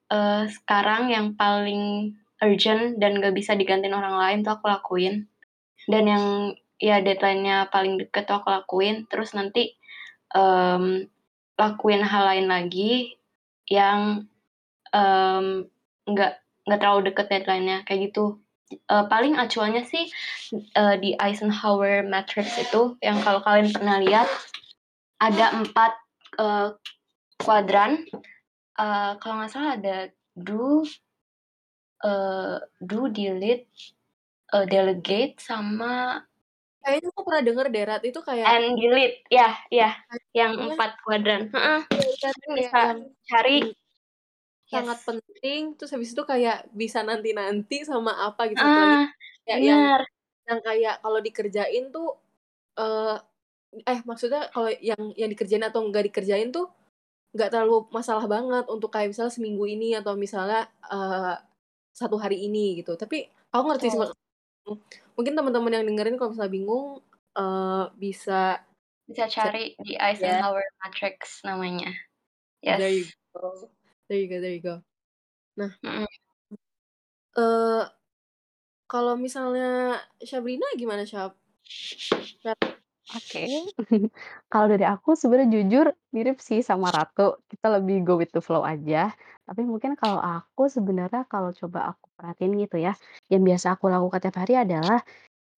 uh, 0.08 0.48
sekarang 0.48 1.12
yang 1.12 1.36
paling 1.36 2.16
urgent 2.40 2.96
dan 2.96 3.20
gak 3.20 3.36
bisa 3.36 3.52
digantiin 3.54 3.92
orang 3.92 4.16
lain 4.16 4.38
tuh 4.40 4.56
aku 4.56 4.72
lakuin. 4.72 5.28
Dan 5.84 6.04
yang 6.08 6.24
ya 6.78 7.02
deadline-nya 7.02 7.70
paling 7.74 7.98
deket 7.98 8.26
tuh 8.26 8.38
aku 8.42 8.48
lakuin. 8.50 9.06
Terus 9.10 9.34
nanti 9.34 9.74
um, 10.34 11.06
lakuin 11.58 12.02
hal 12.02 12.24
lain 12.26 12.46
lagi 12.46 13.18
yang 13.68 14.30
um, 14.94 15.68
nggak 16.08 16.40
nggak 16.64 16.80
terlalu 16.80 17.12
deket 17.12 17.26
deadline-nya 17.28 17.84
kayak 17.84 18.12
gitu 18.12 18.40
uh, 18.92 19.04
paling 19.08 19.36
acuannya 19.36 19.84
sih 19.84 20.08
uh, 20.76 20.96
di 21.00 21.16
Eisenhower 21.16 22.04
Matrix 22.04 22.56
itu 22.60 22.96
yang 23.00 23.20
kalau 23.24 23.40
kalian 23.40 23.72
pernah 23.72 24.00
lihat 24.00 24.28
ada 25.18 25.56
empat 25.56 25.92
uh, 26.36 26.76
kuadran 27.40 28.04
uh, 28.76 29.16
kalau 29.20 29.40
nggak 29.40 29.52
salah 29.52 29.80
ada 29.80 30.12
do 30.36 30.84
uh, 32.04 32.60
do 32.78 33.08
delete 33.08 33.68
uh, 34.52 34.68
delegate 34.68 35.40
sama 35.40 36.22
kayaknya 36.88 37.08
aku 37.12 37.22
pernah 37.28 37.42
denger 37.44 37.66
derat 37.68 38.02
itu 38.08 38.20
kayak 38.24 38.48
and 38.48 38.80
delete. 38.80 39.20
Ya 39.28 39.52
ya. 39.68 39.92
Yang 40.32 40.72
empat 40.72 40.90
kuadran. 41.04 41.52
Uh 41.52 41.60
-uh. 41.60 41.80
bisa 42.56 42.96
cari. 43.28 43.76
Sangat 44.64 44.98
penting. 45.04 45.76
Terus 45.76 45.92
habis 45.92 46.16
itu 46.16 46.22
kayak 46.24 46.64
bisa 46.72 47.04
nanti-nanti 47.04 47.84
sama 47.84 48.16
apa 48.24 48.48
gitu. 48.48 48.64
Ah, 48.64 49.04
kayak 49.44 49.60
yang 49.60 49.82
yang 50.48 50.60
kayak 50.64 50.94
kalau 51.04 51.20
dikerjain 51.20 51.92
tuh 51.92 52.16
eh 52.80 53.16
eh 53.84 54.00
maksudnya 54.08 54.48
kalau 54.48 54.72
yang 54.80 55.12
yang 55.12 55.28
dikerjain 55.28 55.60
atau 55.60 55.84
enggak 55.84 56.08
dikerjain 56.08 56.48
tuh 56.48 56.72
nggak 57.36 57.52
terlalu 57.52 57.84
masalah 57.92 58.24
banget 58.24 58.64
untuk 58.72 58.88
kayak 58.88 59.12
misalnya 59.12 59.36
seminggu 59.36 59.68
ini 59.68 59.92
atau 59.92 60.16
misalnya 60.16 60.64
uh, 60.88 61.36
satu 61.92 62.16
hari 62.16 62.48
ini 62.48 62.80
gitu. 62.80 62.96
Tapi 62.96 63.28
aku 63.52 63.64
ngerti 63.68 63.92
sih 63.92 64.00
mungkin 65.14 65.34
teman-teman 65.38 65.74
yang 65.80 65.86
dengerin 65.86 66.16
kalau 66.20 66.34
misalnya 66.34 66.52
bingung 66.52 66.86
uh, 67.38 67.88
bisa 67.96 68.60
Bisa 69.08 69.24
cari 69.32 69.72
di 69.80 69.96
Eisenhower 69.96 70.64
Matrix 70.84 71.40
namanya. 71.40 71.88
Yes. 72.60 72.76
there 72.82 72.92
you 72.92 73.06
go 73.32 73.70
there 74.10 74.18
you 74.18 74.28
go 74.28 74.38
there 74.42 74.54
you 74.54 74.64
go 74.64 74.76
nah 75.54 75.70
Mm-mm. 75.80 76.06
eh 77.38 77.84
kalau 78.88 79.14
misalnya 79.20 80.00
Sabrina 80.24 80.64
gimana 80.74 81.04
Syab? 81.04 81.36
Oke. 83.12 83.44
Kalau 84.52 84.66
dari 84.68 84.84
aku 84.88 85.12
sebenarnya 85.12 85.60
jujur 85.60 85.86
mirip 86.16 86.40
sih 86.40 86.64
sama 86.64 86.88
Ratu, 86.88 87.36
kita 87.52 87.68
lebih 87.80 88.00
go 88.00 88.16
with 88.16 88.32
the 88.32 88.40
flow 88.40 88.64
aja. 88.64 89.12
Tapi 89.48 89.62
mungkin 89.64 89.96
kalau 89.96 90.20
aku 90.20 90.68
sebenarnya 90.68 91.24
kalau 91.32 91.50
coba 91.56 91.96
aku 91.96 92.06
perhatiin 92.20 92.52
gitu 92.60 92.76
ya, 92.86 92.92
yang 93.32 93.42
biasa 93.48 93.66
aku 93.80 93.88
lakukan 93.88 94.20
tiap 94.20 94.36
hari 94.44 94.54
adalah 94.60 95.00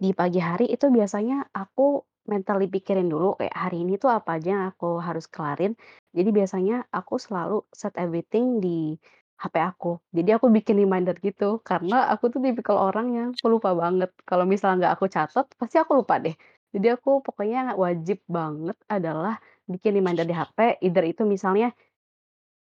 di 0.03 0.11
pagi 0.17 0.41
hari 0.41 0.67
itu 0.75 0.87
biasanya 0.89 1.49
aku 1.53 2.03
mentally 2.31 2.67
pikirin 2.71 3.09
dulu 3.11 3.35
kayak 3.41 3.57
hari 3.57 3.83
ini 3.85 3.99
tuh 4.03 4.11
apa 4.13 4.39
aja 4.39 4.49
yang 4.55 4.65
aku 4.71 5.01
harus 5.03 5.27
kelarin. 5.29 5.75
Jadi 6.17 6.31
biasanya 6.31 6.87
aku 6.95 7.15
selalu 7.19 7.67
set 7.75 7.95
everything 7.99 8.63
di 8.65 8.97
HP 9.41 9.57
aku. 9.61 9.99
Jadi 10.17 10.31
aku 10.37 10.47
bikin 10.53 10.77
reminder 10.83 11.17
gitu 11.19 11.59
karena 11.65 12.07
aku 12.13 12.29
tuh 12.33 12.41
tipikal 12.45 12.77
orang 12.79 13.07
yang 13.17 13.29
pelupa 13.43 13.73
banget. 13.75 14.11
Kalau 14.29 14.45
misalnya 14.47 14.77
nggak 14.89 14.95
aku 15.01 15.07
catat, 15.11 15.47
pasti 15.61 15.77
aku 15.81 15.93
lupa 16.05 16.21
deh. 16.23 16.37
Jadi 16.71 16.87
aku 16.95 17.25
pokoknya 17.27 17.75
wajib 17.75 18.23
banget 18.31 18.77
adalah 18.87 19.41
bikin 19.67 19.99
reminder 19.99 20.23
di 20.29 20.35
HP, 20.37 20.79
either 20.85 21.05
itu 21.07 21.23
misalnya 21.27 21.73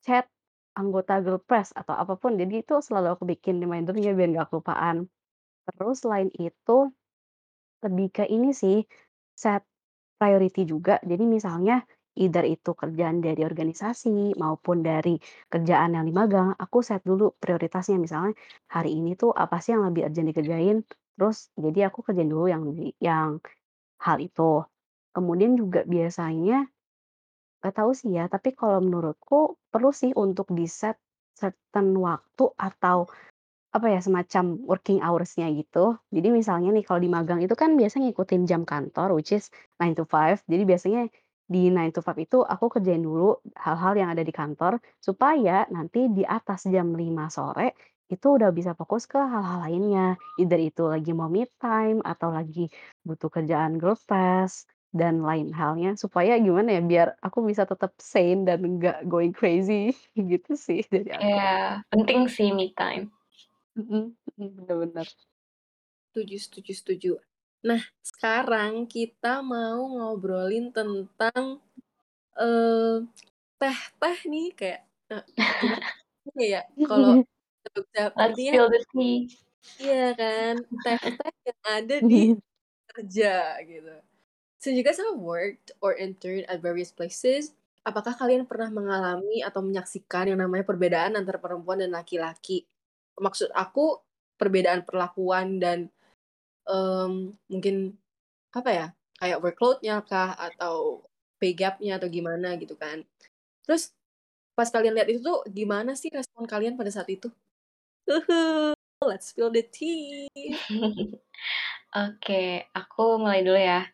chat 0.05 0.25
anggota 0.75 1.19
grup 1.25 1.43
press 1.49 1.71
atau 1.75 1.95
apa 1.95 2.13
pun. 2.21 2.35
Jadi 2.41 2.63
itu 2.63 2.75
selalu 2.83 3.07
aku 3.15 3.23
bikin 3.27 3.59
remindernya 3.63 4.11
biar 4.17 4.29
nggak 4.35 4.47
kelupaan. 4.51 5.07
Terus 5.65 5.97
selain 6.03 6.29
itu 6.37 6.77
lebih 7.85 8.07
ke 8.13 8.23
ini 8.29 8.51
sih, 8.51 8.83
set 9.35 9.63
priority 10.19 10.65
juga. 10.67 10.97
Jadi 11.03 11.23
misalnya 11.27 11.83
either 12.15 12.45
itu 12.47 12.71
kerjaan 12.71 13.19
dari 13.19 13.43
organisasi 13.43 14.39
maupun 14.39 14.79
dari 14.81 15.19
kerjaan 15.51 15.99
yang 15.99 16.05
di 16.07 16.13
magang, 16.15 16.55
aku 16.55 16.79
set 16.79 17.03
dulu 17.03 17.35
prioritasnya. 17.41 17.99
Misalnya 17.99 18.33
hari 18.71 18.95
ini 18.99 19.19
tuh 19.19 19.35
apa 19.35 19.59
sih 19.59 19.75
yang 19.75 19.83
lebih 19.87 20.07
urgent 20.07 20.27
dikerjain, 20.31 20.77
terus 21.19 21.51
jadi 21.59 21.91
aku 21.91 21.99
kerjain 22.07 22.29
dulu 22.31 22.45
yang 22.47 22.63
yang 23.03 23.29
hal 24.05 24.17
itu. 24.23 24.63
Kemudian 25.15 25.55
juga 25.59 25.83
biasanya 25.87 26.67
nggak 27.65 27.81
tahu 27.81 27.91
sih 27.97 28.13
ya, 28.13 28.29
tapi 28.29 28.53
kalau 28.53 28.77
menurutku 28.77 29.57
perlu 29.73 29.89
sih 29.89 30.13
untuk 30.13 30.53
di-set 30.53 31.01
certain 31.33 31.97
waktu 31.97 32.53
atau 32.53 33.09
apa 33.73 33.87
ya, 33.89 33.99
semacam 34.05 34.61
working 34.69 35.01
hours-nya 35.01 35.49
gitu. 35.57 35.97
Jadi 36.13 36.29
misalnya 36.29 36.69
nih 36.69 36.85
kalau 36.85 37.01
di 37.01 37.09
magang 37.09 37.41
itu 37.41 37.57
kan 37.57 37.73
biasanya 37.73 38.13
ngikutin 38.13 38.45
jam 38.45 38.61
kantor 38.69 39.17
which 39.17 39.33
is 39.33 39.49
9 39.81 39.97
to 39.97 40.05
5. 40.05 40.45
Jadi 40.45 40.63
biasanya 40.69 41.01
di 41.49 41.73
9 41.73 41.89
to 41.89 42.05
5 42.05 42.21
itu 42.21 42.37
aku 42.45 42.65
kerjain 42.69 43.01
dulu 43.01 43.41
hal-hal 43.57 43.97
yang 43.97 44.09
ada 44.13 44.21
di 44.21 44.29
kantor 44.29 44.77
supaya 45.01 45.65
nanti 45.73 46.05
di 46.13 46.21
atas 46.21 46.69
jam 46.69 46.93
5 46.93 47.01
sore 47.33 47.73
itu 48.05 48.37
udah 48.37 48.53
bisa 48.53 48.77
fokus 48.77 49.09
ke 49.09 49.17
hal-hal 49.17 49.65
lainnya. 49.65 50.13
Either 50.37 50.61
itu 50.61 50.85
lagi 50.85 51.11
mau 51.17 51.25
me 51.25 51.49
time 51.57 52.05
atau 52.05 52.29
lagi 52.29 52.69
butuh 53.01 53.33
kerjaan 53.33 53.81
girl 53.81 53.97
press 53.97 54.69
dan 54.99 55.15
lain 55.27 55.49
halnya 55.59 55.89
supaya 56.03 56.33
gimana 56.45 56.69
ya 56.77 56.81
biar 56.91 57.07
aku 57.25 57.39
bisa 57.49 57.63
tetap 57.71 57.91
sane 57.99 58.41
dan 58.47 58.59
enggak 58.69 58.97
going 59.11 59.33
crazy 59.35 59.91
gitu 60.31 60.51
sih 60.67 60.81
dari 60.93 61.11
aku. 61.19 61.39
Iya, 61.39 61.83
penting 61.91 62.21
sih 62.35 62.49
me 62.57 62.65
time. 62.79 63.05
Mhm 63.75 64.15
mhm, 64.37 64.55
bener 64.57 64.77
bener. 64.81 65.07
Setuju 66.15 66.37
setuju 66.39 66.71
setuju. 66.79 67.11
Nah, 67.67 67.81
sekarang 67.99 68.87
kita 68.87 69.43
mau 69.43 69.83
ngobrolin 69.83 70.71
tentang 70.71 71.59
eh 72.39 72.97
teh-teh 73.59 74.17
nih 74.31 74.47
kayak 74.59 74.81
nah, 75.11 75.23
gimana 75.35 75.75
ya 76.53 76.61
kalau 76.87 77.13
Let's 78.15 78.47
the 78.51 78.85
tea. 78.93 79.29
iya 79.81 79.95
kan 80.19 80.55
teh-teh 80.83 81.31
yang 81.47 81.61
ada 81.77 81.95
di 82.11 82.15
kerja 82.91 83.29
gitu. 83.69 83.91
So 84.65 84.73
you 84.73 84.81
guys 84.81 84.97
have 84.97 85.21
worked 85.21 85.77
or 85.77 85.93
interned 85.93 86.49
at 86.49 86.57
various 86.57 86.89
places. 86.89 87.53
Apakah 87.85 88.17
kalian 88.17 88.49
pernah 88.49 88.73
mengalami 88.73 89.45
atau 89.45 89.61
menyaksikan 89.61 90.33
yang 90.33 90.41
namanya 90.41 90.65
perbedaan 90.65 91.13
antara 91.13 91.37
perempuan 91.37 91.85
dan 91.85 91.93
laki-laki? 91.93 92.65
Maksud 93.13 93.53
aku 93.53 94.01
perbedaan 94.41 94.81
perlakuan 94.81 95.61
dan 95.61 95.93
um, 96.65 97.37
mungkin 97.45 97.93
apa 98.57 98.69
ya 98.73 98.87
kayak 99.21 99.37
workload-nya 99.45 100.01
kah 100.01 100.33
atau 100.33 101.05
pay 101.37 101.53
gap-nya 101.53 102.01
atau 102.01 102.09
gimana 102.09 102.57
gitu 102.57 102.73
kan. 102.73 103.05
Terus 103.69 103.93
pas 104.57 104.65
kalian 104.73 104.97
lihat 104.97 105.13
itu 105.13 105.21
tuh 105.21 105.45
gimana 105.45 105.93
sih 105.93 106.09
respon 106.09 106.49
kalian 106.49 106.73
pada 106.73 106.89
saat 106.89 107.05
itu? 107.13 107.29
let's 109.05 109.29
spill 109.29 109.53
the 109.53 109.61
tea. 109.61 110.25
Oke, 111.95 112.65
aku 112.73 113.21
mulai 113.21 113.45
dulu 113.45 113.61
ya. 113.61 113.85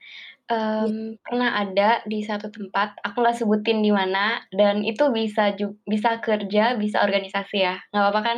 Um, 0.52 1.16
pernah 1.24 1.64
ada 1.64 2.04
di 2.04 2.20
satu 2.28 2.52
tempat, 2.52 3.00
aku 3.08 3.24
nggak 3.24 3.40
sebutin 3.40 3.80
di 3.86 3.92
mana, 3.96 4.44
dan 4.52 4.84
itu 4.84 5.08
bisa 5.16 5.56
ju 5.56 5.80
bisa 5.88 6.20
kerja, 6.20 6.76
bisa 6.76 7.00
organisasi 7.08 7.58
ya, 7.64 7.80
nggak 7.96 8.04
apa-apa 8.04 8.22
kan? 8.28 8.38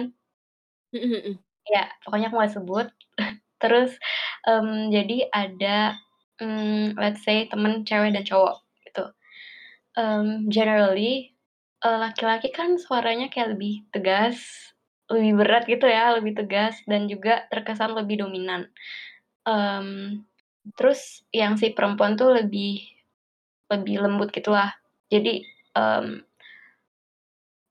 Mhm 0.95 1.09
mhm. 1.17 1.35
Ya, 1.73 1.83
pokoknya 2.03 2.27
aku 2.31 2.37
nggak 2.39 2.55
sebut. 2.59 2.87
Terus, 3.61 3.91
um, 4.49 4.89
jadi 4.93 5.29
ada, 5.31 5.97
mmm, 6.43 6.99
let's 6.99 7.23
say 7.25 7.47
temen 7.51 7.85
cewek 7.87 8.13
dan 8.15 8.25
cowok 8.27 8.61
gitu. 8.87 9.05
Um, 9.97 10.49
generally, 10.49 11.33
eee, 11.85 11.97
laki-laki 12.01 12.49
kan 12.53 12.77
suaranya 12.81 13.29
kayak 13.33 13.57
lebih 13.57 13.85
tegas, 13.93 14.39
lebih 15.11 15.33
berat 15.41 15.63
gitu 15.69 15.85
ya, 15.89 16.13
lebih 16.17 16.33
tegas 16.37 16.79
dan 16.89 17.05
juga 17.11 17.45
terkesan 17.53 17.93
lebih 17.97 18.23
dominan. 18.25 18.69
Mmm, 19.47 20.23
terus 20.77 21.23
yang 21.35 21.55
si 21.59 21.71
perempuan 21.75 22.15
tuh 22.19 22.33
lebih 22.37 22.83
lebih 23.71 23.95
lembut 24.05 24.29
gitulah. 24.35 24.71
Jadi, 25.11 25.43
mmm 25.77 26.25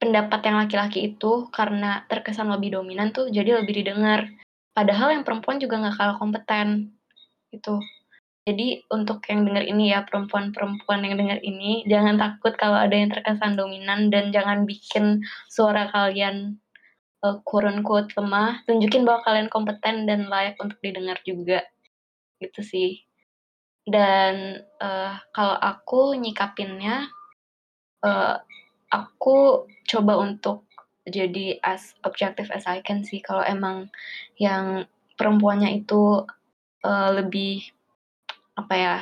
pendapat 0.01 0.41
yang 0.49 0.57
laki-laki 0.63 1.15
itu 1.15 1.47
karena 1.53 2.03
terkesan 2.09 2.49
lebih 2.51 2.75
dominan 2.81 3.13
tuh 3.13 3.29
jadi 3.31 3.61
lebih 3.63 3.83
didengar. 3.85 4.31
Padahal 4.73 5.13
yang 5.15 5.25
perempuan 5.27 5.61
juga 5.61 5.79
nggak 5.85 5.97
kalah 6.01 6.17
kompeten, 6.17 6.97
gitu. 7.55 7.81
Jadi 8.49 8.83
untuk 8.91 9.23
yang 9.31 9.47
denger 9.49 9.65
ini 9.69 9.93
ya, 9.95 10.03
perempuan-perempuan 10.09 11.01
yang 11.07 11.17
denger 11.21 11.41
ini, 11.47 11.85
jangan 11.87 12.17
takut 12.19 12.55
kalau 12.59 12.79
ada 12.81 12.95
yang 12.97 13.11
terkesan 13.13 13.55
dominan 13.61 14.11
dan 14.15 14.31
jangan 14.35 14.65
bikin 14.67 15.23
suara 15.53 15.89
kalian, 15.95 16.59
eee, 17.25 17.37
quote 17.49 17.69
unquote 17.71 18.11
lemah, 18.19 18.63
tunjukin 18.69 19.05
bahwa 19.09 19.23
kalian 19.27 19.49
kompeten 19.53 20.07
dan 20.11 20.29
layak 20.31 20.57
untuk 20.63 20.79
didengar 20.85 21.19
juga, 21.27 21.63
gitu 22.45 22.61
sih. 22.65 22.91
Dan, 23.87 24.63
eee, 24.83 25.13
kalau 25.37 25.57
aku 25.59 26.15
nyikapinnya, 26.19 27.11
eee, 28.05 28.37
aku 28.93 29.67
coba 29.91 30.15
untuk 30.23 30.65
jadi 31.09 31.59
as 31.67 31.95
objective 32.07 32.49
as 32.55 32.65
I 32.71 32.79
can 32.87 33.03
sih 33.03 33.19
kalau 33.25 33.43
emang 33.43 33.91
yang 34.39 34.87
perempuannya 35.19 35.71
itu, 35.83 36.27
eee, 36.87 37.11
lebih 37.23 37.55
apa 38.59 38.75
ya, 38.77 38.97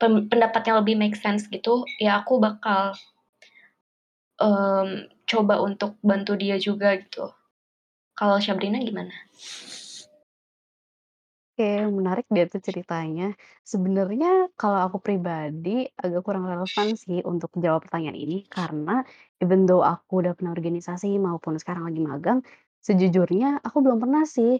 pendapatnya 0.00 0.74
lebih 0.82 0.96
make 1.00 1.16
sense 1.18 1.48
gitu, 1.50 1.84
ya 2.02 2.20
aku 2.22 2.38
bakal 2.42 2.94
mmm, 4.42 5.08
coba 5.30 5.54
untuk 5.62 5.96
bantu 6.02 6.34
dia 6.38 6.56
juga 6.58 6.98
gitu. 6.98 7.30
Kalau 8.18 8.38
Syabrina 8.42 8.78
gimana? 8.82 9.14
Oke, 11.54 11.86
menarik 11.86 12.26
deh 12.34 12.50
tuh 12.50 12.58
ceritanya. 12.58 13.30
Sebenarnya 13.62 14.50
kalau 14.58 14.78
aku 14.90 14.98
pribadi 14.98 15.86
agak 15.94 16.26
kurang 16.26 16.50
relevan 16.50 16.98
sih 16.98 17.22
untuk 17.22 17.54
jawab 17.62 17.86
pertanyaan 17.86 18.18
ini 18.18 18.42
karena 18.50 19.06
even 19.38 19.62
though 19.62 19.86
aku 19.86 20.18
udah 20.18 20.34
pernah 20.34 20.50
organisasi 20.50 21.14
maupun 21.22 21.54
sekarang 21.62 21.86
lagi 21.86 22.02
magang, 22.02 22.38
sejujurnya 22.82 23.62
aku 23.62 23.86
belum 23.86 24.02
pernah 24.02 24.26
sih 24.26 24.58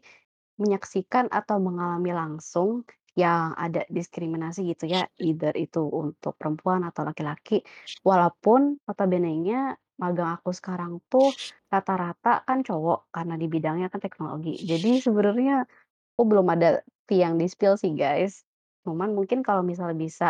menyaksikan 0.63 1.27
atau 1.35 1.59
mengalami 1.59 2.11
langsung 2.15 2.87
yang 3.19 3.55
ada 3.59 3.83
diskriminasi 3.91 4.67
gitu 4.75 4.87
ya, 4.91 5.07
either 5.19 5.55
itu 5.59 5.83
untuk 5.87 6.35
perempuan 6.39 6.83
atau 6.87 7.03
laki-laki. 7.07 7.63
Walaupun 8.07 8.79
notabene-nya 8.87 9.75
magang 10.03 10.31
aku 10.39 10.51
sekarang 10.55 10.99
tuh 11.11 11.35
rata-rata 11.71 12.43
kan 12.47 12.63
cowok 12.67 13.11
karena 13.15 13.35
di 13.39 13.47
bidangnya 13.51 13.87
kan 13.93 14.01
teknologi. 14.03 14.59
Jadi 14.63 14.99
sebenarnya 15.03 15.67
Aku 16.15 16.31
belum 16.31 16.47
ada 16.47 16.79
tea 17.11 17.27
yang 17.27 17.43
di-spill 17.43 17.75
sih, 17.75 17.91
guys. 17.91 18.47
Cuman 18.87 19.19
mungkin 19.19 19.43
kalau 19.43 19.67
misalnya 19.67 19.99
bisa, 19.99 20.29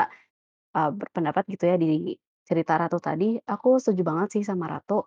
eee, 0.73 0.91
berpendapat 0.97 1.45
gitu 1.53 1.65
ya 1.69 1.77
di 1.77 2.17
cerita 2.49 2.81
Ratu 2.81 2.97
tadi, 3.05 3.37
aku 3.45 3.77
setuju 3.77 4.03
banget 4.05 4.29
sih 4.41 4.45
sama 4.49 4.69
Ratu, 4.73 5.05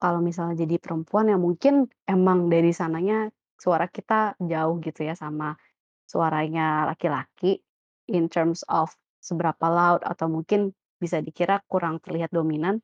kalau 0.00 0.24
misalnya 0.24 0.64
jadi 0.64 0.80
perempuan 0.80 1.28
yang 1.28 1.44
mungkin 1.44 1.84
emang 2.08 2.48
dari 2.48 2.72
sananya 2.72 3.28
suara 3.60 3.88
kita 3.92 4.40
jauh 4.40 4.80
gitu 4.80 5.04
ya 5.04 5.12
sama 5.16 5.52
suaranya 6.08 6.88
laki-laki, 6.88 7.60
in 8.08 8.32
terms 8.32 8.64
of 8.72 8.92
seberapa 9.20 9.68
loud 9.68 10.00
atau 10.04 10.32
mungkin 10.32 10.72
bisa 10.96 11.20
dikira 11.20 11.60
kurang 11.68 12.00
terlihat 12.00 12.32
dominan. 12.32 12.80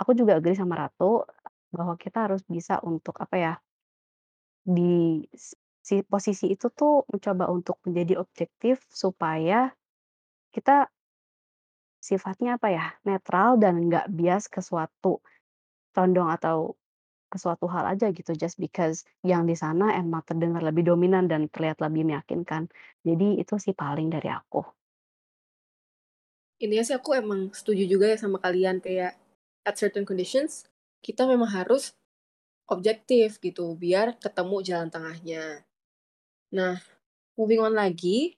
Aku 0.00 0.12
juga 0.12 0.36
agree 0.36 0.56
sama 0.56 0.76
Ratu, 0.76 1.24
bahwa 1.72 1.96
kita 1.96 2.28
harus 2.28 2.44
bisa 2.48 2.80
untuk 2.84 3.16
apa 3.20 3.36
ya 3.40 3.54
di 4.62 5.26
si 5.82 6.06
posisi 6.06 6.54
itu 6.54 6.70
tuh 6.70 7.02
mencoba 7.10 7.50
untuk 7.50 7.76
menjadi 7.82 8.22
objektif 8.22 8.86
supaya 8.88 9.74
kita 10.54 10.86
sifatnya 12.02 12.58
apa 12.58 12.68
ya, 12.70 12.86
netral 13.06 13.58
dan 13.58 13.90
nggak 13.90 14.10
bias 14.10 14.50
ke 14.50 14.58
suatu 14.58 15.22
condong 15.94 16.30
atau 16.30 16.74
ke 17.32 17.40
suatu 17.40 17.64
hal 17.70 17.96
aja 17.96 18.12
gitu 18.12 18.36
just 18.36 18.60
because 18.60 19.08
yang 19.24 19.48
di 19.48 19.56
sana 19.56 19.96
emang 19.96 20.20
terdengar 20.28 20.60
lebih 20.60 20.84
dominan 20.84 21.30
dan 21.30 21.48
terlihat 21.48 21.80
lebih 21.80 22.04
meyakinkan. 22.04 22.68
Jadi 23.00 23.40
itu 23.40 23.54
sih 23.56 23.72
paling 23.72 24.12
dari 24.12 24.28
aku. 24.28 24.60
Intinya 26.60 26.84
sih 26.84 26.94
aku 26.94 27.16
emang 27.16 27.50
setuju 27.56 27.88
juga 27.88 28.06
ya 28.12 28.20
sama 28.20 28.36
kalian 28.38 28.78
kayak 28.84 29.16
at 29.64 29.74
certain 29.78 30.04
conditions 30.04 30.68
kita 31.02 31.26
memang 31.26 31.50
harus 31.50 31.96
objektif 32.70 33.40
gitu 33.42 33.74
biar 33.74 34.20
ketemu 34.20 34.56
jalan 34.62 34.88
tengahnya. 34.92 35.64
Nah, 36.52 36.76
moving 37.40 37.64
on 37.64 37.72
lagi, 37.72 38.36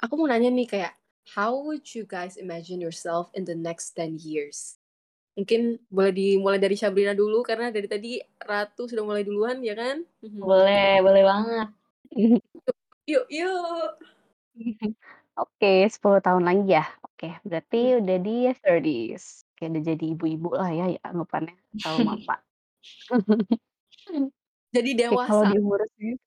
aku 0.00 0.16
mau 0.16 0.24
nanya 0.24 0.48
nih 0.48 0.64
kayak 0.64 0.92
how 1.36 1.52
would 1.52 1.84
you 1.92 2.08
guys 2.08 2.40
imagine 2.40 2.80
yourself 2.80 3.28
in 3.36 3.44
the 3.44 3.52
next 3.52 3.92
10 3.92 4.16
years? 4.16 4.80
Mungkin 5.36 5.76
boleh 5.92 6.10
dimulai 6.16 6.56
dari 6.56 6.74
Sabrina 6.80 7.12
dulu 7.12 7.44
karena 7.44 7.68
dari 7.68 7.84
tadi 7.84 8.16
Ratu 8.40 8.88
sudah 8.88 9.04
mulai 9.04 9.28
duluan 9.28 9.60
ya 9.60 9.76
kan? 9.76 10.00
Mhm. 10.24 10.40
Boleh, 10.40 11.04
boleh 11.04 11.22
banget. 11.22 11.68
Yuk, 13.08 13.24
yuk. 13.28 13.92
Oke, 15.40 15.88
10 15.88 16.20
tahun 16.20 16.44
lagi 16.44 16.76
ya? 16.76 16.84
Oke, 17.04 17.36
berarti 17.44 18.00
udah 18.00 18.16
di 18.20 18.36
30s. 18.52 19.44
Oke, 19.52 19.68
udah 19.68 19.82
jadi 19.84 20.04
ibu-ibu 20.16 20.52
lah 20.52 20.68
ya 20.72 20.86
ya 20.96 21.00
anggapannya 21.04 21.56
atau 21.80 22.04
mama. 22.04 22.36
Jadi 24.74 24.90
Oke, 24.98 25.16
kalau 25.24 25.44
dewasa. 25.44 25.48
di 25.48 25.54
umur 25.62 25.80
segitu 25.92 26.20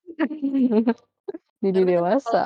jadi 1.63 1.79
Karena 1.79 1.91
kan 1.95 2.07
kalau 2.23 2.39
dewasa. 2.39 2.41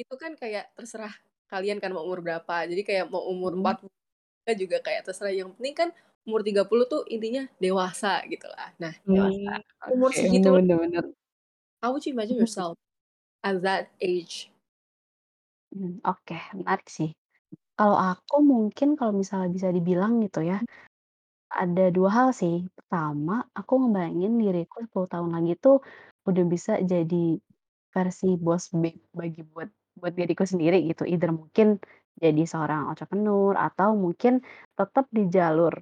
itu 0.00 0.14
kan 0.22 0.32
kayak 0.42 0.64
terserah 0.76 1.14
kalian 1.52 1.78
kan 1.82 1.90
mau 1.94 2.04
umur 2.08 2.20
berapa. 2.26 2.54
Jadi 2.70 2.82
kayak 2.88 3.06
mau 3.12 3.24
umur 3.32 3.52
Mhm. 3.56 3.60
40 3.60 3.92
kan 4.48 4.56
juga 4.58 4.78
kayak 4.86 5.02
terserah. 5.08 5.32
Yang 5.34 5.50
penting 5.58 5.76
kan 5.76 5.90
umur 6.28 6.42
30 6.46 6.84
tuh 6.92 7.02
intinya 7.14 7.42
dewasa 7.62 8.22
gitu 8.32 8.46
lah. 8.50 8.70
Nah, 8.82 8.94
Dewasa, 9.12 9.50
Mmm, 9.50 9.62
umur 9.90 10.12
oke, 10.12 10.20
segitu 10.20 10.48
bener 10.54 10.54
bener 10.56 10.76
bener. 10.82 11.04
how 11.82 11.92
would 11.92 12.06
you 12.06 12.12
imagine 12.12 12.38
yourself 12.38 12.78
at 13.44 13.62
that 13.62 13.90
age? 14.02 14.50
Mmm, 15.74 16.00
oke, 16.08 16.36
menarik 16.56 16.88
sih. 16.88 17.12
Kalau 17.78 17.98
aku 17.98 18.36
mungkin 18.44 18.88
kalau 18.98 19.12
misalnya 19.16 19.48
bisa 19.56 19.68
dibilang 19.76 20.20
gitu 20.24 20.40
ya, 20.44 20.58
ada 21.50 21.88
2 21.92 22.10
hal 22.12 22.28
sih. 22.36 22.64
Pertama, 22.76 23.44
aku 23.56 23.72
ngebayangin 23.80 24.32
diriku 24.40 24.84
10 24.84 25.08
tahun 25.08 25.30
lagi 25.36 25.52
tuh 25.58 25.80
udah 26.28 26.44
bisa 26.44 26.76
jadi 26.84 27.40
versi 27.92 28.36
boss 28.36 28.70
babe 28.76 29.00
bagi 29.16 29.42
buat 29.42 29.68
buat 29.98 30.14
diriku 30.14 30.44
sendiri 30.46 30.84
gitu. 30.86 31.08
Either 31.08 31.34
mungkin 31.34 31.80
jadi 32.18 32.42
seorang 32.46 32.92
entrepreneur 32.92 33.54
atau 33.58 33.94
mungkin 33.98 34.42
tetap 34.78 35.06
di 35.10 35.26
jalur 35.30 35.74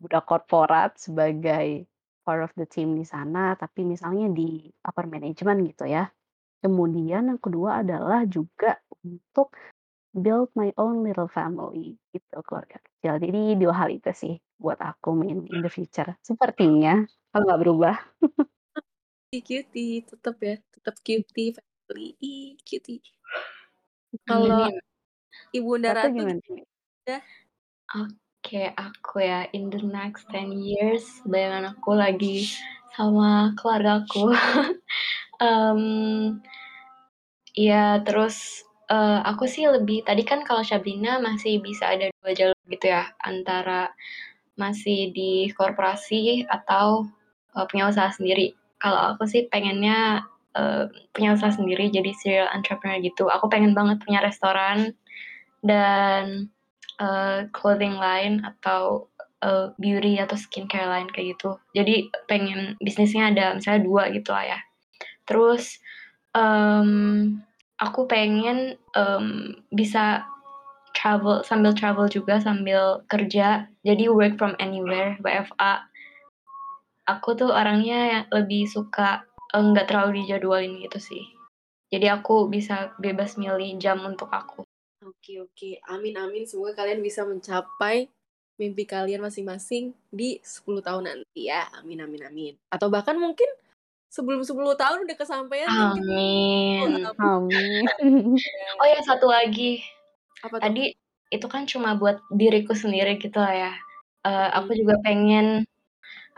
budak 0.00 0.24
korporat 0.28 0.98
sebagai 1.00 1.88
part 2.24 2.40
of 2.44 2.52
the 2.56 2.66
team 2.68 2.96
di 2.96 3.04
sana, 3.04 3.56
tapi 3.56 3.84
misalnya 3.84 4.28
di 4.32 4.68
upper 4.84 5.06
management 5.08 5.64
gitu 5.72 5.84
ya. 5.88 6.08
Kemudian 6.64 7.28
yang 7.28 7.40
kedua 7.40 7.84
adalah 7.84 8.24
juga 8.24 8.80
untuk 9.04 9.52
build 10.14 10.48
my 10.54 10.70
own 10.78 11.02
little 11.02 11.26
family 11.28 11.98
gitu, 12.14 12.38
keluarga 12.46 12.78
kecil. 12.80 13.18
Jadi 13.18 13.58
2 13.58 13.74
hal 13.74 13.90
itu 13.90 14.10
sih 14.14 14.34
buat 14.62 14.78
aku 14.78 15.18
in 15.26 15.44
in 15.50 15.60
the 15.60 15.70
future, 15.70 16.14
sepertinya 16.22 17.02
kalau 17.34 17.44
nggak 17.50 17.60
berubah. 17.66 17.94
Cutie, 19.34 20.06
tetep 20.06 20.36
ya, 20.40 20.54
tetep 20.72 20.94
cutie 21.02 21.50
family, 21.58 22.14
ih, 22.22 22.54
cutie. 22.62 23.02
Kalau 24.28 24.70
ya. 24.70 24.70
Ibunda 25.52 25.90
Ratu 25.92 26.14
gimana? 26.14 26.40
Oke, 27.94 28.62
aku 28.76 29.14
ya 29.24 29.48
in 29.52 29.68
the 29.74 29.80
next 29.82 30.28
10 30.30 30.52
years, 30.54 31.04
bayangan 31.26 31.74
aku 31.76 31.90
lagi 31.96 32.46
sama 32.94 33.52
keluargaku. 33.58 34.30
Mmm, 35.42 36.40
iya, 37.58 38.00
terus, 38.06 38.62
eee, 38.94 39.18
aku 39.30 39.44
sih 39.50 39.66
lebih 39.66 40.06
tadi 40.08 40.22
kan 40.30 40.40
kalau 40.48 40.62
Sabrina 40.62 41.18
masih 41.18 41.58
bisa 41.66 41.84
ada 41.94 42.06
2 42.22 42.32
jalur 42.38 42.58
gitu 42.70 42.86
ya, 42.94 43.10
antara 43.30 43.90
masih 44.62 45.10
di 45.16 45.50
korporasi 45.58 46.46
atau, 46.48 47.06
eee, 47.56 47.66
punya 47.70 47.90
usaha 47.92 48.10
sendiri. 48.14 48.54
kalau 48.82 49.00
aku 49.16 49.24
sih 49.24 49.48
pengennya, 49.48 50.22
uh, 50.60 50.84
punya 51.16 51.32
usaha 51.36 51.48
sendiri 51.56 51.88
jadi 51.88 52.12
serial 52.20 52.48
entrepreneur 52.52 53.00
gitu. 53.00 53.32
Aku 53.32 53.48
pengen 53.48 53.72
banget 53.72 53.98
punya 54.04 54.20
restoran 54.20 54.92
dan, 55.64 56.50
uh, 57.00 57.48
clothing 57.56 57.96
line 57.98 58.44
atau, 58.44 59.08
uh, 59.44 59.72
beauty 59.80 60.20
atau 60.20 60.36
skincare 60.38 60.88
line 60.90 61.08
kayak 61.12 61.36
gitu. 61.38 61.56
Jadi 61.76 62.12
pengen 62.30 62.76
bisnisnya 62.82 63.32
ada 63.32 63.56
misalnya 63.58 63.82
dua 63.88 64.04
gitu 64.12 64.30
lah 64.36 64.44
ya. 64.56 64.60
Terus, 65.28 65.80
um, 66.36 66.90
aku 67.78 68.06
pengen, 68.06 68.78
um, 68.94 69.56
bisa 69.74 70.26
travel 70.94 71.42
sambil 71.42 71.74
travel 71.74 72.06
juga 72.06 72.38
sambil 72.38 73.02
kerja, 73.10 73.66
jadi 73.82 74.08
work 74.08 74.38
from 74.38 74.54
anywhere, 74.62 75.18
WFA. 75.20 75.84
Aku 77.04 77.36
tuh 77.36 77.52
orangnya 77.52 78.24
lebih 78.32 78.64
suka, 78.64 79.26
nggak 79.52 79.90
terlalu 79.90 80.24
dijadwalin 80.24 80.80
gitu 80.80 80.98
sih. 81.02 81.24
Jadi 81.92 82.08
aku 82.08 82.48
bisa 82.48 82.94
bebas 82.96 83.36
milih 83.36 83.76
jam 83.76 84.00
untuk 84.02 84.32
aku. 84.32 84.64
Oke 85.04 85.36
oke, 85.36 85.78
amin 85.84 86.16
amin 86.16 86.48
semoga 86.48 86.80
kalian 86.80 87.04
bisa 87.04 87.28
mencapai 87.28 88.08
mimpi 88.56 88.86
kalian 88.86 89.20
masing-masing 89.20 89.92
di 90.08 90.40
10 90.40 90.80
tahun 90.80 91.04
nanti 91.10 91.52
ya. 91.52 91.68
Amin 91.76 92.00
amin 92.00 92.22
amin. 92.24 92.54
Atau 92.72 92.88
bahkan 92.88 93.18
mungkin 93.20 93.46
sebelum 94.14 94.46
10 94.46 94.54
tahun 94.78 94.98
udah 95.10 95.16
kesampaian 95.18 95.66
Amin. 95.66 97.02
Amin. 97.18 97.82
Oh 98.78 98.86
ya 98.86 99.02
satu 99.02 99.26
lagi. 99.26 99.82
Apa 100.46 100.62
tuh? 100.62 100.70
Tadi 100.70 100.84
itu 101.34 101.46
kan 101.50 101.66
cuma 101.66 101.98
buat 101.98 102.22
diriku 102.30 102.78
sendiri 102.78 103.18
gitu 103.18 103.42
lah 103.42 103.50
ya. 103.50 103.72
Uh, 104.22 104.48
aku 104.54 104.78
juga 104.78 105.02
pengen 105.02 105.66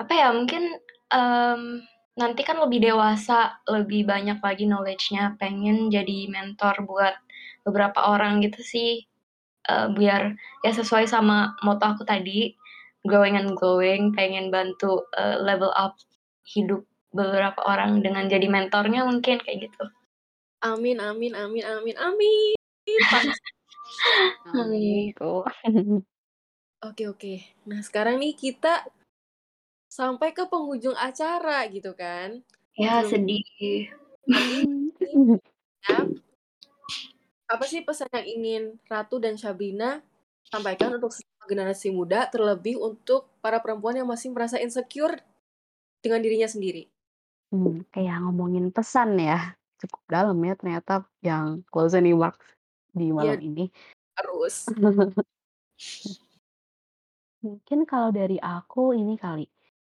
apa 0.01 0.13
ya 0.13 0.33
mungkin 0.33 0.81
um, 1.13 1.85
nanti 2.17 2.41
kan 2.41 2.57
lebih 2.65 2.81
dewasa, 2.81 3.61
lebih 3.69 4.09
banyak 4.09 4.41
lagi 4.41 4.65
knowledge-nya, 4.65 5.37
pengen 5.37 5.93
jadi 5.93 6.33
mentor 6.33 6.81
buat 6.89 7.13
beberapa 7.69 8.09
orang 8.09 8.41
gitu 8.41 8.65
sih. 8.65 9.05
Uh, 9.69 9.93
biar 9.93 10.33
ya 10.65 10.73
sesuai 10.73 11.05
sama 11.11 11.53
moto 11.61 11.85
aku 11.85 12.09
tadi, 12.09 12.57
growing 13.05 13.37
and 13.37 13.53
glowing, 13.53 14.17
pengen 14.17 14.49
bantu 14.49 15.05
uh, 15.19 15.37
level 15.45 15.75
up 15.77 15.99
hidup 16.47 16.87
beberapa 17.17 17.65
orang 17.65 18.05
dengan 18.05 18.29
jadi 18.29 18.45
mentornya 18.47 19.09
mungkin 19.09 19.41
kayak 19.41 19.73
gitu. 19.73 19.85
Amin 20.61 21.01
amin 21.01 21.33
amin 21.33 21.65
amin 21.65 21.97
amin. 21.97 22.57
Amin. 24.47 25.11
Oke 26.85 27.09
oke. 27.09 27.35
Nah 27.67 27.81
sekarang 27.83 28.21
nih 28.21 28.37
kita 28.37 28.85
sampai 29.91 30.37
ke 30.37 30.45
penghujung 30.47 30.95
acara 30.95 31.65
gitu 31.73 31.97
kan. 31.97 32.45
Ya 32.77 33.01
sedih. 33.03 33.43
Ya, 35.87 35.99
apa 37.47 37.65
sih 37.65 37.87
pesan 37.87 38.11
yang 38.11 38.27
ingin 38.27 38.63
Ratu 38.91 39.23
dan 39.23 39.39
Sabrina 39.39 40.03
sampaikan 40.51 40.99
untuk 40.99 41.15
generasi 41.47 41.95
muda, 41.95 42.27
terlebih 42.27 42.75
untuk 42.83 43.31
para 43.39 43.63
perempuan 43.63 43.95
yang 43.95 44.11
masih 44.11 44.35
merasa 44.35 44.59
insecure 44.59 45.23
dengan 46.03 46.19
dirinya 46.19 46.51
sendiri? 46.51 46.91
Hmm, 47.55 47.87
kayak 47.95 48.27
ngomongin 48.27 48.75
pesan 48.75 49.23
ya, 49.23 49.55
cukup 49.79 50.03
dalam 50.11 50.39
ya 50.43 50.59
ternyata 50.59 51.07
yang 51.23 51.63
closing 51.71 52.03
remarks 52.03 52.43
di 52.91 53.15
malam 53.15 53.39
Iya. 53.39 53.47
ini. 53.47 53.65
Harus. 54.19 54.67
Mungkin 57.45 57.85
kalau 57.85 58.11
dari 58.11 58.41
aku 58.41 58.97
ini 58.97 59.21
kali, 59.21 59.45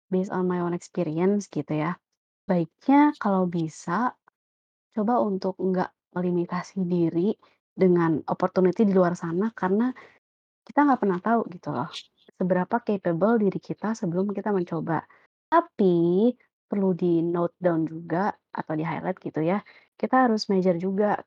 based 0.10 0.34
on 0.34 0.50
my 0.50 0.60
own 0.60 0.74
experience 0.74 1.46
gitu 1.48 1.70
ya, 1.70 1.96
baiknya 2.50 3.14
kalau 3.22 3.46
bisa, 3.46 4.12
coba 4.98 5.22
untuk 5.22 5.56
nggak 5.62 5.94
melimitasi 6.18 6.82
diri 6.84 7.38
dengan 7.78 8.20
opportunity 8.26 8.84
di 8.90 8.94
luar 8.98 9.14
sana 9.14 9.54
karena 9.54 9.94
kita 10.66 10.84
nggak 10.84 11.02
pernah 11.02 11.20
tahu 11.22 11.42
gitu 11.54 11.70
loh, 11.72 11.88
seberapa 12.42 12.82
capable 12.82 13.38
diri 13.38 13.60
kita 13.62 13.94
sebelum 13.94 14.34
kita 14.34 14.50
mencoba. 14.50 15.06
Tapi, 15.48 16.34
perlu 16.68 16.94
di-note 16.94 17.56
down 17.58 17.88
juga 17.88 18.36
atau 18.52 18.74
di-highlight 18.76 19.18
gitu 19.24 19.40
ya, 19.42 19.64
kita 19.96 20.28
harus 20.28 20.52
measure 20.52 20.78
juga 20.78 21.20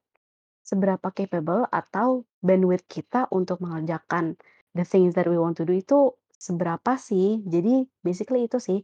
seberapa 0.60 1.10
capable 1.10 1.66
atau 1.72 2.22
bandwidth 2.44 2.86
kita 2.86 3.26
untuk 3.32 3.58
mengerjakan 3.64 4.36
the 4.76 4.84
things 4.86 5.16
that 5.16 5.26
we 5.26 5.40
want 5.40 5.56
to 5.56 5.64
do 5.66 5.74
itu 5.74 6.14
seberapa 6.36 6.94
sih. 7.00 7.42
Jadi 7.48 7.88
basically 8.04 8.46
itu 8.46 8.60
sih, 8.60 8.78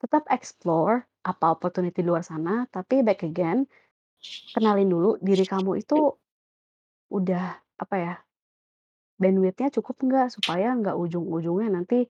tetap 0.00 0.26
explore 0.32 1.06
apa 1.22 1.52
opportunity 1.52 2.00
di 2.00 2.08
luar 2.08 2.24
sana, 2.24 2.64
tapi 2.72 3.04
back 3.04 3.22
again, 3.22 3.68
kenalin 4.56 4.88
dulu 4.88 5.20
diri 5.20 5.44
kamu 5.44 5.84
itu 5.84 6.16
udah 7.12 7.60
apa 7.78 7.96
ya, 7.96 8.14
bandwidth-nya 9.18 9.68
cukup 9.74 9.96
nggak 10.06 10.28
supaya 10.32 10.72
nggak 10.78 10.94
ujung-ujungnya 10.94 11.68
nanti 11.74 12.06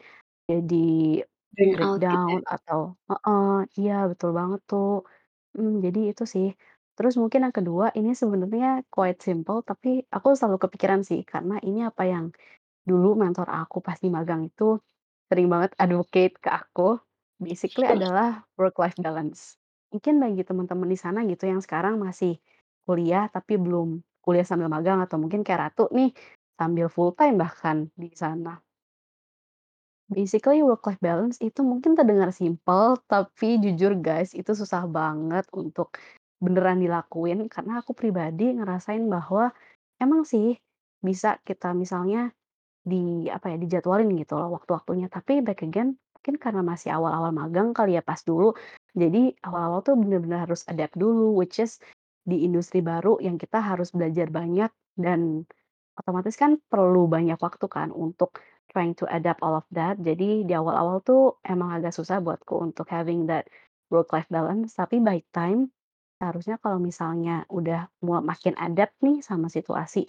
jadi 0.49 1.21
Burn 1.57 1.73
out 1.81 2.01
gitu 2.13 2.27
ya? 2.37 2.39
breakdown 2.39 2.45
atau 2.45 2.97
heeh, 3.11 3.57
iya 3.81 3.95
betul 4.11 4.31
banget 4.39 4.61
tuh. 4.71 5.05
Mmm, 5.57 5.81
jadi 5.85 6.01
itu 6.13 6.25
sih. 6.35 6.49
Terus 6.97 7.15
mungkin 7.21 7.41
yang 7.49 7.57
kedua, 7.59 7.87
ini 7.99 8.13
sebenarnya 8.17 8.85
quite 8.93 9.21
simple, 9.25 9.61
tapi 9.67 10.05
aku 10.15 10.29
selalu 10.39 10.59
kepikiran 10.69 11.03
sih, 11.09 11.21
karena 11.25 11.57
ini 11.65 11.81
apa 11.91 12.05
yang 12.09 12.27
dulu 12.89 13.17
mentor 13.23 13.49
aku 13.51 13.79
pas 13.87 13.99
di 14.01 14.09
magang 14.13 14.43
itu 14.51 14.79
sering 15.31 15.49
banget 15.53 15.73
advocate 15.81 16.35
ke 16.45 16.51
aku, 16.53 17.01
basically 17.43 17.87
adalah 17.89 18.45
work 18.61 18.77
life 18.83 18.99
balance. 19.01 19.57
Mungkin 19.95 20.21
bagi 20.23 20.43
teman-teman 20.47 20.89
di 20.91 20.99
sana 21.01 21.25
gitu 21.29 21.45
yang 21.51 21.61
sekarang 21.65 21.99
masih 22.03 22.39
kuliah, 22.87 23.27
tapi 23.33 23.57
belum 23.61 24.03
kuliah 24.25 24.47
sambil 24.49 24.69
magang 24.73 25.01
atau 25.05 25.17
mungkin 25.23 25.43
kayak 25.47 25.73
Ratu 25.73 25.89
nih, 25.95 26.13
sambil 26.61 26.87
full 26.93 27.13
time 27.17 27.37
bahkan 27.41 27.91
di 27.97 28.11
sana. 28.17 28.61
Basically 30.09 30.65
work 30.65 30.89
life 30.89 31.01
balance 31.05 31.37
itu 31.45 31.61
mungkin 31.61 31.93
terdengar 31.93 32.33
simpel, 32.33 32.97
tapi 33.05 33.61
jujur 33.61 33.93
guys, 34.01 34.33
itu 34.33 34.57
susah 34.57 34.89
banget 34.89 35.45
untuk 35.53 35.93
beneran 36.41 36.81
dilakuin. 36.81 37.45
Karena 37.53 37.85
aku 37.85 37.93
pribadi 37.93 38.57
ngerasain 38.57 39.05
bahwa 39.05 39.53
emang 40.01 40.25
sih 40.25 40.57
bisa 41.05 41.37
kita 41.45 41.77
misalnya 41.77 42.33
di 42.81 43.29
apa 43.29 43.53
ya, 43.53 43.57
dijadwalin 43.61 44.09
gitu 44.17 44.41
loh 44.41 44.57
waktu-waktunya, 44.57 45.13
tapi 45.13 45.45
back 45.45 45.61
again 45.61 46.01
mungkin 46.19 46.35
karena 46.41 46.63
masih 46.65 46.89
awal-awal 46.97 47.31
magang 47.31 47.77
kali 47.77 47.95
ya 47.95 48.03
pas 48.03 48.19
dulu, 48.25 48.57
jadi 48.97 49.37
awal-awal 49.45 49.85
tuh 49.87 49.95
bener-bener 49.95 50.49
harus 50.49 50.65
adapt 50.67 50.97
dulu, 50.97 51.37
which 51.37 51.61
is 51.61 51.79
di 52.25 52.49
industri 52.49 52.81
baru 52.81 53.21
yang 53.21 53.37
kita 53.37 53.61
harus 53.61 53.93
belajar 53.93 54.33
banyak 54.33 54.73
dan 54.99 55.45
otomatis 56.01 56.35
kan 56.35 56.57
perlu 56.67 57.07
banyak 57.07 57.39
waktu 57.39 57.67
kan 57.71 57.93
untuk 57.95 58.41
trying 58.73 58.95
to 58.97 59.05
adapt 59.09 59.41
all 59.45 59.57
of 59.59 59.67
that. 59.73 59.97
Jadi 60.01 60.45
di 60.49 60.53
awal-awal 60.53 61.01
tuh 61.05 61.41
emang 61.45 61.73
agak 61.77 61.93
susah 61.97 62.21
buatku 62.21 62.55
untuk 62.61 62.87
having 62.89 63.27
that 63.29 63.49
work 63.93 64.13
life 64.13 64.29
balance, 64.29 64.77
tapi 64.77 65.01
by 65.01 65.21
time 65.33 65.73
seharusnya 66.19 66.59
kalau 66.59 66.83
misalnya 66.83 67.47
udah 67.49 67.89
mulai 68.03 68.25
makin 68.27 68.55
adapt 68.59 68.99
nih 69.01 69.23
sama 69.23 69.47
situasi 69.49 70.05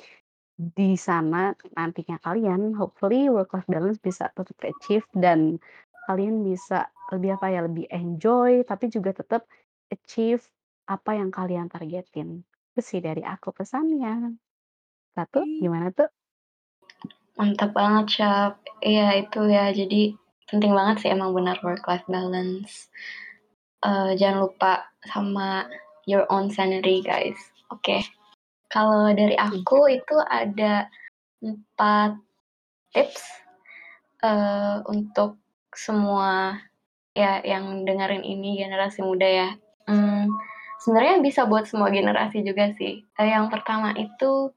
di 0.59 0.99
sana 0.99 1.55
nantinya 1.77 2.19
kalian, 2.19 2.75
hopefully 2.75 3.31
work 3.31 3.55
life 3.55 3.69
balance 3.71 3.95
bisa 4.03 4.27
tetap 4.35 4.59
achieve 4.67 5.07
dan 5.15 5.55
kalian 6.03 6.43
bisa 6.43 6.91
lebih 7.15 7.39
apa 7.39 7.47
ya, 7.47 7.59
lebih 7.63 7.87
enjoy 7.87 8.67
tapi 8.67 8.91
juga 8.91 9.15
tetap 9.15 9.47
achieve 9.87 10.43
apa 10.91 11.15
yang 11.15 11.31
kalian 11.31 11.71
targetin. 11.71 12.43
Itu 12.75 12.81
sih 12.83 12.99
dari 12.99 13.23
aku 13.23 13.55
pesannya. 13.55 14.35
Ratu, 15.15 15.39
Ih. 15.43 15.59
gimana 15.63 15.95
tuh? 15.95 16.09
Mantap 17.37 17.71
banget, 17.77 18.05
Syap. 18.17 18.53
Iya, 18.81 19.07
itu 19.21 19.39
ya, 19.45 19.69
jadi 19.75 20.15
penting 20.49 20.71
banget 20.73 20.95
sih 21.05 21.09
emang 21.13 21.35
benar 21.37 21.59
work 21.61 21.85
life 21.85 22.07
balance. 22.09 22.89
Uh, 23.85 24.11
jangan 24.19 24.49
lupa 24.49 24.89
sama 25.05 25.67
your 26.09 26.25
own 26.33 26.49
sanity, 26.49 27.03
guys. 27.05 27.37
Oke. 27.69 28.01
Kalau 28.73 29.09
dari 29.13 29.35
aku 29.37 29.89
itu 29.91 30.15
ada 30.25 30.87
4 31.43 32.17
tips, 32.93 33.23
uh, 34.23 34.81
untuk 34.87 35.39
semua 35.75 36.57
ya 37.15 37.41
yang 37.45 37.83
dengerin 37.87 38.23
ini 38.25 38.59
generasi 38.61 39.01
muda 39.05 39.27
ya. 39.27 39.49
Mmm, 39.89 40.29
sebenarnya 40.85 41.15
bisa 41.23 41.45
buat 41.49 41.65
semua 41.69 41.89
generasi 41.93 42.41
juga 42.45 42.71
sih. 42.77 43.03
Eee, 43.19 43.29
yang 43.33 43.49
pertama 43.53 43.93
itu, 43.97 44.51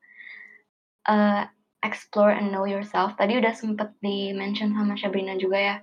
eee, 1.08 1.42
explore 1.84 2.32
and 2.34 2.50
know 2.54 2.64
yourself. 2.66 3.14
Tadi 3.18 3.38
udah 3.38 3.52
sempet 3.54 3.92
di-mention 4.02 4.74
sama 4.74 4.94
Sabrina 4.98 5.34
juga 5.38 5.58
ya. 5.60 5.76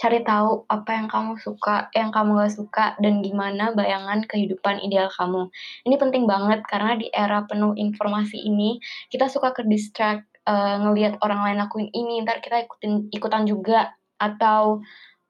Cari 0.00 0.24
tahu 0.24 0.64
apa 0.70 0.90
yang 0.96 1.08
kamu 1.12 1.38
suka, 1.38 1.90
yang 1.94 2.10
kamu 2.14 2.38
nggak 2.40 2.54
suka, 2.56 2.86
dan 3.04 3.20
gimana 3.22 3.72
bayangan 3.76 4.24
kehidupan 4.26 4.80
ideal 4.82 5.10
kamu. 5.14 5.50
Ini 5.86 5.96
penting 6.00 6.24
banget 6.30 6.64
karena 6.66 6.96
di 6.98 7.10
era 7.12 7.44
penuh 7.46 7.76
informasi 7.76 8.40
ini, 8.42 8.80
kita 9.12 9.28
suka 9.30 9.52
ke-distract, 9.54 10.26
eee, 10.48 10.76
ngelihat 10.82 11.20
orang 11.22 11.40
lain 11.46 11.58
lakuin 11.62 11.88
ini, 11.94 12.22
entar 12.24 12.40
kita 12.42 12.64
ikutin 12.66 13.12
ikutan 13.12 13.44
juga, 13.46 13.92
atau, 14.22 14.80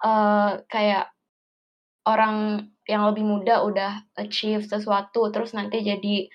eee, 0.04 0.50
kayak 0.70 1.10
orang 2.08 2.66
yang 2.88 3.06
lebih 3.08 3.22
muda 3.26 3.62
udah 3.62 3.92
achieve 4.18 4.64
sesuatu 4.66 5.30
terus 5.30 5.54
nanti 5.54 5.84
jadi 5.86 6.26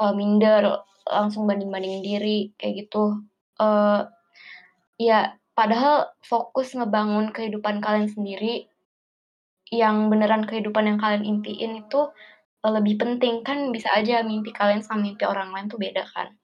uh, 0.00 0.12
minder 0.12 0.84
langsung 1.06 1.46
banding-banding 1.46 2.02
diri 2.02 2.50
kayak 2.58 2.86
gitu. 2.86 3.22
Uh, 3.56 4.04
ya 5.00 5.36
padahal 5.56 6.12
fokus 6.20 6.76
ngebangun 6.76 7.32
kehidupan 7.32 7.80
kalian 7.80 8.10
sendiri 8.10 8.68
yang 9.72 10.12
beneran 10.12 10.46
kehidupan 10.46 10.86
yang 10.86 10.98
kalian 11.00 11.24
impiin 11.26 11.82
itu 11.86 12.10
uh, 12.62 12.72
lebih 12.74 13.00
penting. 13.00 13.46
Kan 13.46 13.70
bisa 13.70 13.88
aja 13.94 14.22
mimpi 14.26 14.50
kalian 14.52 14.82
sama 14.82 15.06
mimpi 15.06 15.24
orang 15.24 15.54
lain 15.54 15.70
tuh 15.70 15.80
beda 15.80 16.04
kan. 16.12 16.34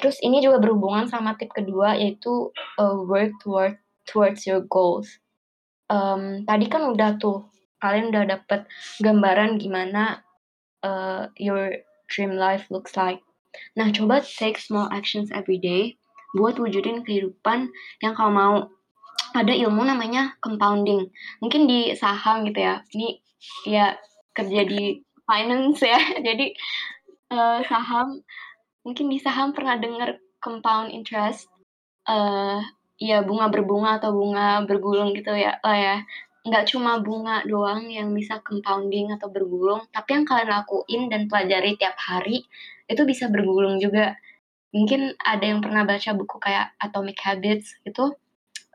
Terus 0.00 0.18
ini 0.24 0.40
juga 0.40 0.58
berhubungan 0.60 1.06
sama 1.06 1.36
tip 1.36 1.52
kedua 1.52 1.96
yaitu 1.96 2.50
uh, 2.80 2.96
work 3.04 3.36
toward 3.44 3.76
towards 4.08 4.48
your 4.48 4.64
goals. 4.66 5.20
Um, 5.90 6.46
tadi 6.46 6.70
kan 6.70 6.86
udah 6.86 7.18
tuh 7.18 7.50
kalian 7.82 8.12
udah 8.14 8.24
dapet 8.38 8.68
gambaran 9.02 9.58
gimana 9.58 10.22
uh, 10.84 11.26
your 11.40 11.82
dream 12.10 12.34
life 12.34 12.66
looks 12.68 12.98
like. 12.98 13.22
Nah, 13.78 13.94
coba 13.94 14.20
take 14.22 14.58
small 14.58 14.90
actions 14.90 15.30
every 15.30 15.58
day 15.58 15.96
buat 16.34 16.58
wujudin 16.58 17.02
kehidupan 17.06 17.70
yang 18.02 18.14
kamu 18.14 18.32
mau. 18.34 18.56
Ada 19.30 19.54
ilmu 19.54 19.86
namanya 19.86 20.34
compounding. 20.42 21.06
Mungkin 21.38 21.70
di 21.70 21.94
saham 21.94 22.42
gitu 22.50 22.60
ya. 22.66 22.82
Ini 22.90 23.08
ya 23.66 23.86
kerja 24.34 24.66
di 24.66 25.06
finance 25.26 25.86
ya. 25.86 25.98
Jadi 26.26 26.50
uh, 27.30 27.62
saham 27.66 28.22
mungkin 28.82 29.06
di 29.06 29.22
saham 29.22 29.54
pernah 29.54 29.78
dengar 29.78 30.18
compound 30.42 30.90
interest. 30.90 31.46
Uh, 32.10 32.58
ya 33.00 33.24
bunga 33.24 33.48
berbunga 33.48 33.96
atau 33.96 34.12
bunga 34.12 34.60
bergulung 34.68 35.16
gitu 35.16 35.32
ya 35.32 35.56
lah 35.64 35.76
ya 35.76 35.96
nggak 36.40 36.72
cuma 36.72 36.96
bunga 37.04 37.44
doang 37.44 37.84
yang 37.92 38.16
bisa 38.16 38.40
compounding 38.40 39.12
atau 39.12 39.28
bergulung, 39.28 39.84
tapi 39.92 40.16
yang 40.16 40.24
kalian 40.24 40.48
lakuin 40.48 41.02
dan 41.12 41.28
pelajari 41.28 41.76
tiap 41.76 41.96
hari 42.00 42.48
itu 42.88 43.02
bisa 43.04 43.28
bergulung 43.28 43.76
juga. 43.76 44.16
Mungkin 44.72 45.18
ada 45.20 45.44
yang 45.44 45.60
pernah 45.60 45.82
baca 45.84 46.10
buku 46.14 46.36
kayak 46.40 46.72
Atomic 46.80 47.18
Habits 47.20 47.76
itu 47.84 48.14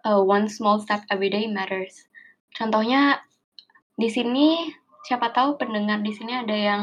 uh, 0.05 0.21
one 0.21 0.45
small 0.45 0.77
step 0.77 1.01
every 1.09 1.33
day 1.33 1.49
matters. 1.49 2.05
Contohnya 2.53 3.25
di 3.97 4.11
sini 4.11 4.69
siapa 5.07 5.33
tahu 5.33 5.57
pendengar 5.57 6.03
di 6.05 6.13
sini 6.13 6.35
ada 6.37 6.53
yang 6.53 6.81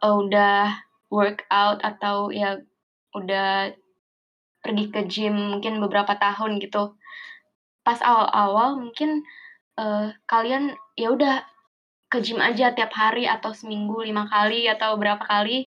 uh, 0.00 0.16
udah 0.16 0.80
workout 1.12 1.84
atau 1.84 2.32
ya 2.32 2.60
udah 3.12 3.72
pergi 4.64 4.84
ke 4.90 5.00
gym 5.06 5.34
mungkin 5.56 5.78
beberapa 5.78 6.16
tahun 6.16 6.58
gitu. 6.58 6.96
Pas 7.86 8.00
awal-awal 8.02 8.80
mungkin 8.82 9.22
uh, 9.76 10.12
kalian 10.28 10.74
ya 10.96 11.12
udah 11.12 11.44
ke 12.08 12.22
gym 12.22 12.38
aja 12.38 12.72
tiap 12.72 12.92
hari 12.94 13.26
atau 13.28 13.52
seminggu 13.52 14.02
lima 14.02 14.30
kali 14.30 14.70
atau 14.70 14.96
berapa 14.96 15.22
kali 15.22 15.66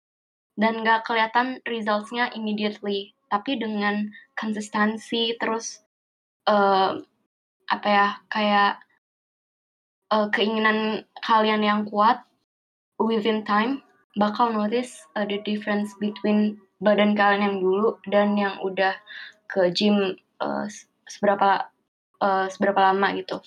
dan 0.60 0.84
nggak 0.84 1.07
kelihatan 1.07 1.62
resultsnya 1.64 2.34
immediately. 2.36 3.16
Tapi 3.30 3.62
dengan 3.62 4.10
konsistensi 4.34 5.38
terus 5.38 5.86
uh, 6.49 6.97
apa 7.70 7.88
ya 7.88 8.07
kayak 8.34 8.74
uh, 10.10 10.28
keinginan 10.34 11.05
kalian 11.22 11.62
yang 11.62 11.82
kuat 11.86 12.26
within 12.97 13.45
time 13.45 13.86
bakal 14.18 14.49
notice 14.49 15.05
uh, 15.14 15.24
the 15.24 15.38
difference 15.45 15.93
between 16.01 16.57
badan 16.82 17.14
kalian 17.14 17.45
yang 17.45 17.57
dulu 17.62 17.89
dan 18.10 18.34
yang 18.34 18.57
udah 18.66 18.97
ke 19.45 19.70
gym 19.76 20.18
uh, 20.41 20.66
seberapa 21.05 21.70
uh, 22.24 22.45
seberapa 22.49 22.80
lama 22.80 23.14
gitu 23.14 23.38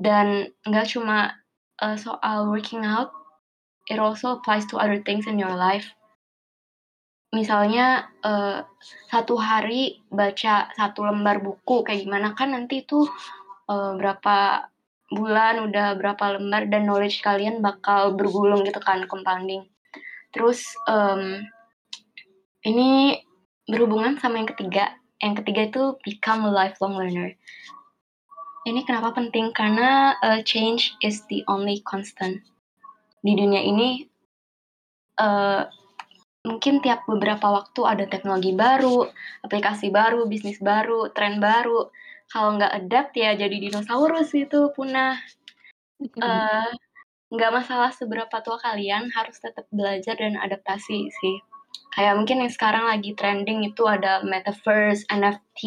dan 0.00 0.48
nggak 0.64 0.88
cuma 0.88 1.36
uh, 1.84 1.96
soal 1.96 2.48
working 2.48 2.82
out 2.82 3.12
it 3.90 3.98
also 3.98 4.38
applies 4.38 4.64
to 4.70 4.78
other 4.78 5.02
things 5.02 5.26
in 5.26 5.36
your 5.36 5.52
life. 5.52 5.90
Misalnya 7.34 8.10
uh, 8.22 8.62
satu 9.10 9.38
hari 9.38 10.02
baca 10.10 10.70
satu 10.74 11.06
lembar 11.06 11.42
buku 11.42 11.86
kayak 11.86 12.06
gimana 12.06 12.34
kan 12.34 12.54
nanti 12.54 12.82
itu 12.82 13.06
uh, 13.70 13.94
berapa 13.98 14.66
bulan 15.10 15.66
udah 15.70 15.98
berapa 15.98 16.38
lembar 16.38 16.70
dan 16.70 16.86
knowledge 16.86 17.22
kalian 17.22 17.58
bakal 17.62 18.14
bergulung 18.14 18.62
gitu 18.66 18.78
kan 18.82 19.06
compounding. 19.06 19.66
Terus 20.30 20.62
um, 20.86 21.42
ini 22.66 23.18
berhubungan 23.66 24.18
sama 24.18 24.42
yang 24.42 24.50
ketiga. 24.50 24.94
Yang 25.22 25.42
ketiga 25.42 25.62
itu 25.70 25.82
become 26.02 26.46
a 26.46 26.50
lifelong 26.50 26.98
learner 26.98 27.34
ini 28.68 28.84
kenapa 28.84 29.16
penting? 29.16 29.52
Karena 29.56 30.16
uh, 30.20 30.40
change 30.44 30.92
is 31.00 31.24
the 31.32 31.40
only 31.48 31.80
constant. 31.84 32.44
Di 33.20 33.32
dunia 33.36 33.60
ini, 33.64 34.04
uh, 35.20 35.64
mungkin 36.44 36.80
tiap 36.80 37.04
beberapa 37.04 37.52
waktu 37.52 37.80
ada 37.84 38.04
teknologi 38.08 38.52
baru, 38.56 39.08
aplikasi 39.44 39.92
baru, 39.92 40.24
bisnis 40.28 40.60
baru, 40.60 41.12
tren 41.12 41.40
baru. 41.40 41.88
Kalau 42.30 42.56
nggak 42.56 42.72
adapt 42.84 43.12
ya 43.18 43.34
jadi 43.34 43.52
dinosaurus 43.52 44.32
itu 44.36 44.72
punah. 44.76 45.18
Uh, 46.00 46.70
nggak 47.28 47.52
masalah 47.52 47.92
seberapa 47.92 48.40
tua 48.40 48.56
kalian, 48.60 49.12
harus 49.12 49.36
tetap 49.36 49.68
belajar 49.68 50.16
dan 50.16 50.40
adaptasi 50.40 51.12
sih. 51.12 51.36
Kayak 51.90 52.22
mungkin 52.22 52.46
yang 52.46 52.52
sekarang 52.54 52.86
lagi 52.86 53.12
trending 53.18 53.66
itu 53.66 53.82
ada 53.84 54.22
metaverse, 54.22 55.04
NFT, 55.10 55.60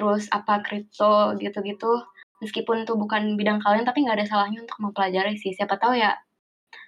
terus 0.00 0.24
apa 0.32 0.64
kripto 0.64 1.36
gitu-gitu. 1.36 2.00
Meskipun 2.40 2.88
itu 2.88 2.96
bukan 2.96 3.36
bidang 3.36 3.60
kalian 3.60 3.84
tapi 3.84 4.00
nggak 4.00 4.24
ada 4.24 4.26
salahnya 4.32 4.64
untuk 4.64 4.80
mempelajari 4.80 5.36
sih. 5.36 5.52
Siapa 5.52 5.76
tahu 5.76 6.00
ya 6.00 6.16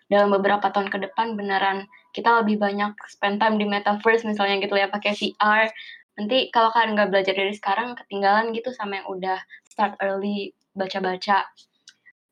dalam 0.08 0.32
beberapa 0.32 0.72
tahun 0.72 0.88
ke 0.88 1.12
depan 1.12 1.36
beneran 1.36 1.84
kita 2.16 2.40
lebih 2.40 2.56
banyak 2.56 2.96
spend 3.08 3.36
time 3.36 3.60
di 3.60 3.68
metaverse 3.68 4.24
misalnya 4.24 4.60
gitu 4.64 4.76
ya 4.76 4.88
pakai 4.88 5.12
VR 5.12 5.68
nanti 6.16 6.52
kalau 6.52 6.72
kalian 6.72 6.96
nggak 6.96 7.08
belajar 7.12 7.34
dari 7.36 7.52
sekarang 7.52 7.96
ketinggalan 7.96 8.52
gitu 8.56 8.72
sama 8.72 9.00
yang 9.00 9.08
udah 9.08 9.40
start 9.68 9.96
early 10.00 10.52
baca-baca. 10.72 11.48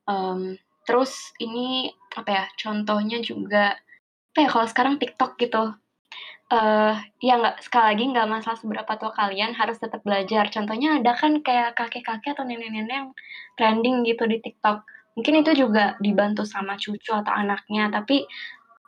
Um, 0.09 0.57
terus 0.89 1.13
ini 1.41 1.93
apa 2.17 2.29
ya 2.29 2.45
contohnya 2.57 3.21
juga 3.21 3.77
apa 4.33 4.39
ya 4.41 4.49
kalau 4.49 4.67
sekarang 4.69 4.95
TikTok 4.97 5.37
gitu 5.41 5.77
uh, 6.51 6.95
ya 7.23 7.35
nggak 7.41 7.63
sekali 7.65 7.85
lagi 7.95 8.05
nggak 8.13 8.29
masalah 8.29 8.59
seberapa 8.59 8.93
tua 8.99 9.13
kalian, 9.15 9.55
harus 9.57 9.79
tetap 9.79 10.03
belajar. 10.03 10.51
Contohnya 10.51 10.99
ada 10.99 11.15
kan 11.17 11.41
kayak 11.41 11.79
kakek-kakek 11.79 12.37
atau 12.37 12.45
nenek-nenek 12.45 12.91
yang 12.91 13.11
trending 13.57 14.03
gitu 14.05 14.27
di 14.27 14.43
TikTok. 14.43 14.83
Mungkin 15.17 15.35
itu 15.43 15.67
juga 15.67 15.99
dibantu 15.99 16.47
sama 16.47 16.79
cucu 16.79 17.11
atau 17.11 17.33
anaknya, 17.35 17.91
tapi, 17.91 18.27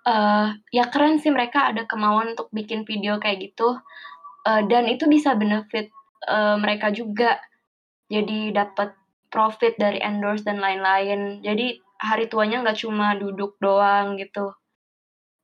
uh, 0.07 0.55
ya 0.71 0.85
keren 0.91 1.19
sih 1.19 1.35
mereka 1.35 1.71
ada 1.71 1.87
kemauan 1.87 2.39
untuk 2.39 2.49
bikin 2.55 2.87
video 2.87 3.19
kayak 3.19 3.51
gitu, 3.51 3.79
uh, 4.47 4.63
dan 4.71 4.87
itu 4.87 5.11
bisa 5.11 5.35
benefit, 5.35 5.91
uh, 6.31 6.59
mereka 6.59 6.91
juga. 6.95 7.43
Jadi 8.13 8.53
dapat 8.53 8.93
profit 9.33 9.81
dari 9.81 9.97
endorse 9.97 10.45
dan 10.45 10.61
lain-lain. 10.61 11.41
Jadi 11.41 11.81
hari 11.97 12.29
tuanya 12.29 12.61
nggak 12.61 12.85
cuma 12.85 13.17
duduk 13.17 13.57
doang 13.57 14.21
gitu. 14.21 14.53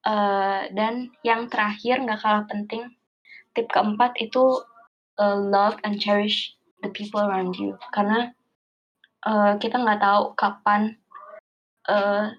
Uh, 0.07 0.70
dan 0.72 1.11
yang 1.26 1.51
terakhir 1.51 2.01
nggak 2.01 2.22
kalah 2.22 2.46
penting, 2.46 2.86
tip 3.53 3.66
keempat 3.68 4.14
itu 4.22 4.62
uh, 5.18 5.36
love 5.36 5.76
and 5.82 5.99
cherish 5.99 6.55
the 6.80 6.90
people 6.94 7.20
around 7.20 7.59
you. 7.59 7.74
Karena 7.90 8.30
uh, 9.26 9.59
kita 9.59 9.82
nggak 9.82 10.01
tahu 10.01 10.38
kapan 10.38 10.94
uh, 11.90 12.30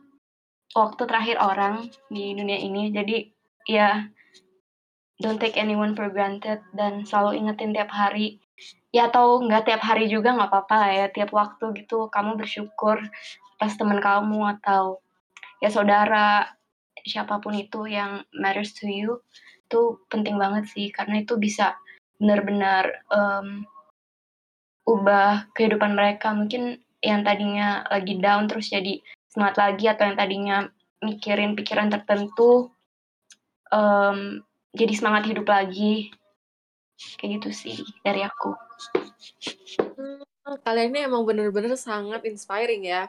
waktu 0.73 1.01
terakhir 1.03 1.37
orang 1.37 1.91
di 2.07 2.33
dunia 2.33 2.59
ini. 2.63 2.89
Jadi 2.95 3.17
ya 3.67 4.07
don't 5.19 5.37
take 5.37 5.59
anyone 5.59 5.93
for 5.93 6.07
granted 6.09 6.63
dan 6.71 7.03
selalu 7.03 7.43
ingetin 7.43 7.75
tiap 7.75 7.91
hari. 7.91 8.39
Ya 8.89 9.11
atau 9.11 9.43
nggak 9.43 9.69
tiap 9.69 9.81
hari 9.85 10.09
juga 10.09 10.33
nggak 10.33 10.49
apa-apa 10.49 10.79
ya. 10.95 11.05
Tiap 11.11 11.29
waktu 11.35 11.83
gitu 11.83 12.07
kamu 12.09 12.39
bersyukur 12.39 13.03
pas 13.59 13.75
teman 13.75 13.99
kamu 13.99 14.55
atau 14.59 15.03
ya 15.59 15.67
saudara 15.67 16.47
siapa 17.09 17.41
pun 17.41 17.57
itu 17.57 17.89
yang 17.89 18.21
matters 18.37 18.77
to 18.77 18.85
you 18.85 19.17
itu 19.65 19.97
penting 20.13 20.37
banget 20.37 20.69
sih 20.69 20.93
karena 20.93 21.25
itu 21.25 21.37
bisa 21.41 21.73
benar-benar 22.21 23.05
um, 23.09 23.65
ubah 24.85 25.49
kehidupan 25.57 25.93
mereka 25.97 26.33
mungkin 26.33 26.81
yang 27.01 27.25
tadinya 27.25 27.85
lagi 27.89 28.17
down 28.17 28.45
terus 28.49 28.69
jadi 28.69 29.01
semangat 29.29 29.55
lagi 29.57 29.85
atau 29.89 30.03
yang 30.09 30.17
tadinya 30.17 30.57
mikirin 30.99 31.53
pikiran 31.53 31.93
tertentu 31.93 32.73
um, 33.71 34.41
jadi 34.73 34.93
semangat 34.93 35.29
hidup 35.29 35.47
lagi 35.47 36.13
kayak 37.15 37.39
gitu 37.39 37.49
sih 37.55 37.77
dari 38.03 38.27
aku. 38.27 38.51
Hmm, 39.95 40.57
kalian 40.67 40.91
ini 40.91 40.99
emang 41.07 41.23
bener-bener 41.23 41.79
sangat 41.79 42.27
inspiring 42.27 42.83
ya. 42.83 43.07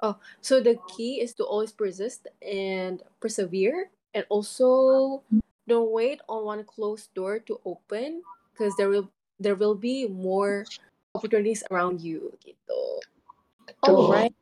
Oh, 0.00 0.16
so 0.40 0.60
the 0.60 0.76
key 0.92 1.20
is 1.20 1.32
to 1.34 1.44
always 1.44 1.72
persist 1.72 2.28
and 2.44 3.02
persevere, 3.20 3.88
and 4.12 4.26
also 4.28 5.22
don't 5.66 5.90
wait 5.90 6.20
on 6.28 6.44
one 6.44 6.64
closed 6.64 7.12
door 7.14 7.38
to 7.48 7.60
open, 7.64 8.22
because 8.52 8.76
there 8.76 8.88
will 8.88 9.08
there 9.40 9.54
will 9.54 9.74
be 9.74 10.08
more 10.08 10.64
opportunities 11.14 11.62
around 11.70 12.00
you. 12.00 12.32
Gitu. 12.44 12.80
Alright. 13.84 14.34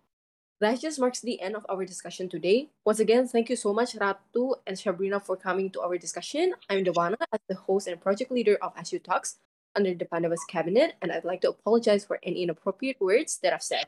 That 0.60 0.80
just 0.80 0.98
marks 0.98 1.20
the 1.20 1.40
end 1.42 1.56
of 1.56 1.66
our 1.68 1.84
discussion 1.84 2.28
today. 2.28 2.70
Once 2.86 3.00
again, 3.00 3.26
thank 3.26 3.50
you 3.50 3.56
so 3.56 3.74
much, 3.74 3.94
Ratu 3.98 4.54
and 4.66 4.78
Sabrina, 4.78 5.18
for 5.20 5.36
coming 5.36 5.68
to 5.70 5.82
our 5.82 5.98
discussion. 5.98 6.54
I'm 6.70 6.84
Dewana, 6.84 7.18
as 7.32 7.40
the 7.48 7.58
host 7.58 7.86
and 7.86 8.00
project 8.00 8.30
leader 8.30 8.56
of 8.62 8.72
SU 8.78 8.98
Talks 9.00 9.42
under 9.74 9.92
the 9.92 10.06
Pandavas 10.06 10.42
cabinet, 10.48 10.94
and 11.02 11.10
I'd 11.10 11.26
like 11.26 11.42
to 11.42 11.50
apologize 11.50 12.04
for 12.06 12.18
any 12.22 12.44
inappropriate 12.44 13.00
words 13.00 13.38
that 13.42 13.52
I've 13.52 13.66
said. 13.66 13.86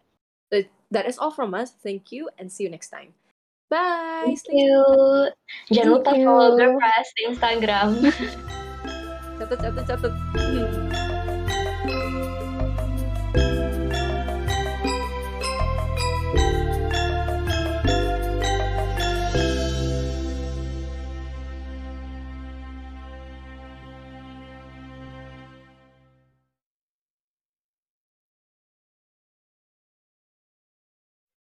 That, 0.51 0.69
that 0.91 1.07
is 1.07 1.19
all 1.19 1.31
from 1.31 1.55
us. 1.55 1.73
Thank 1.73 2.13
you, 2.13 2.29
and 2.39 2.51
see 2.51 2.65
you 2.65 2.71
next 2.71 2.89
time. 2.91 3.15
Bye. 3.69 4.23
Thank 4.25 4.39
Stay 4.39 4.63
you. 4.63 4.85
Jangan 5.75 5.75
Thank 5.75 5.87
lupa 5.91 6.13
follow 6.23 6.49
you. 6.55 6.59
Girl 6.59 6.75
Press 6.79 7.07
di 7.19 7.23
Instagram. 7.27 7.89
Catat, 9.37 9.59
catat, 9.61 9.85
catat. 9.85 10.97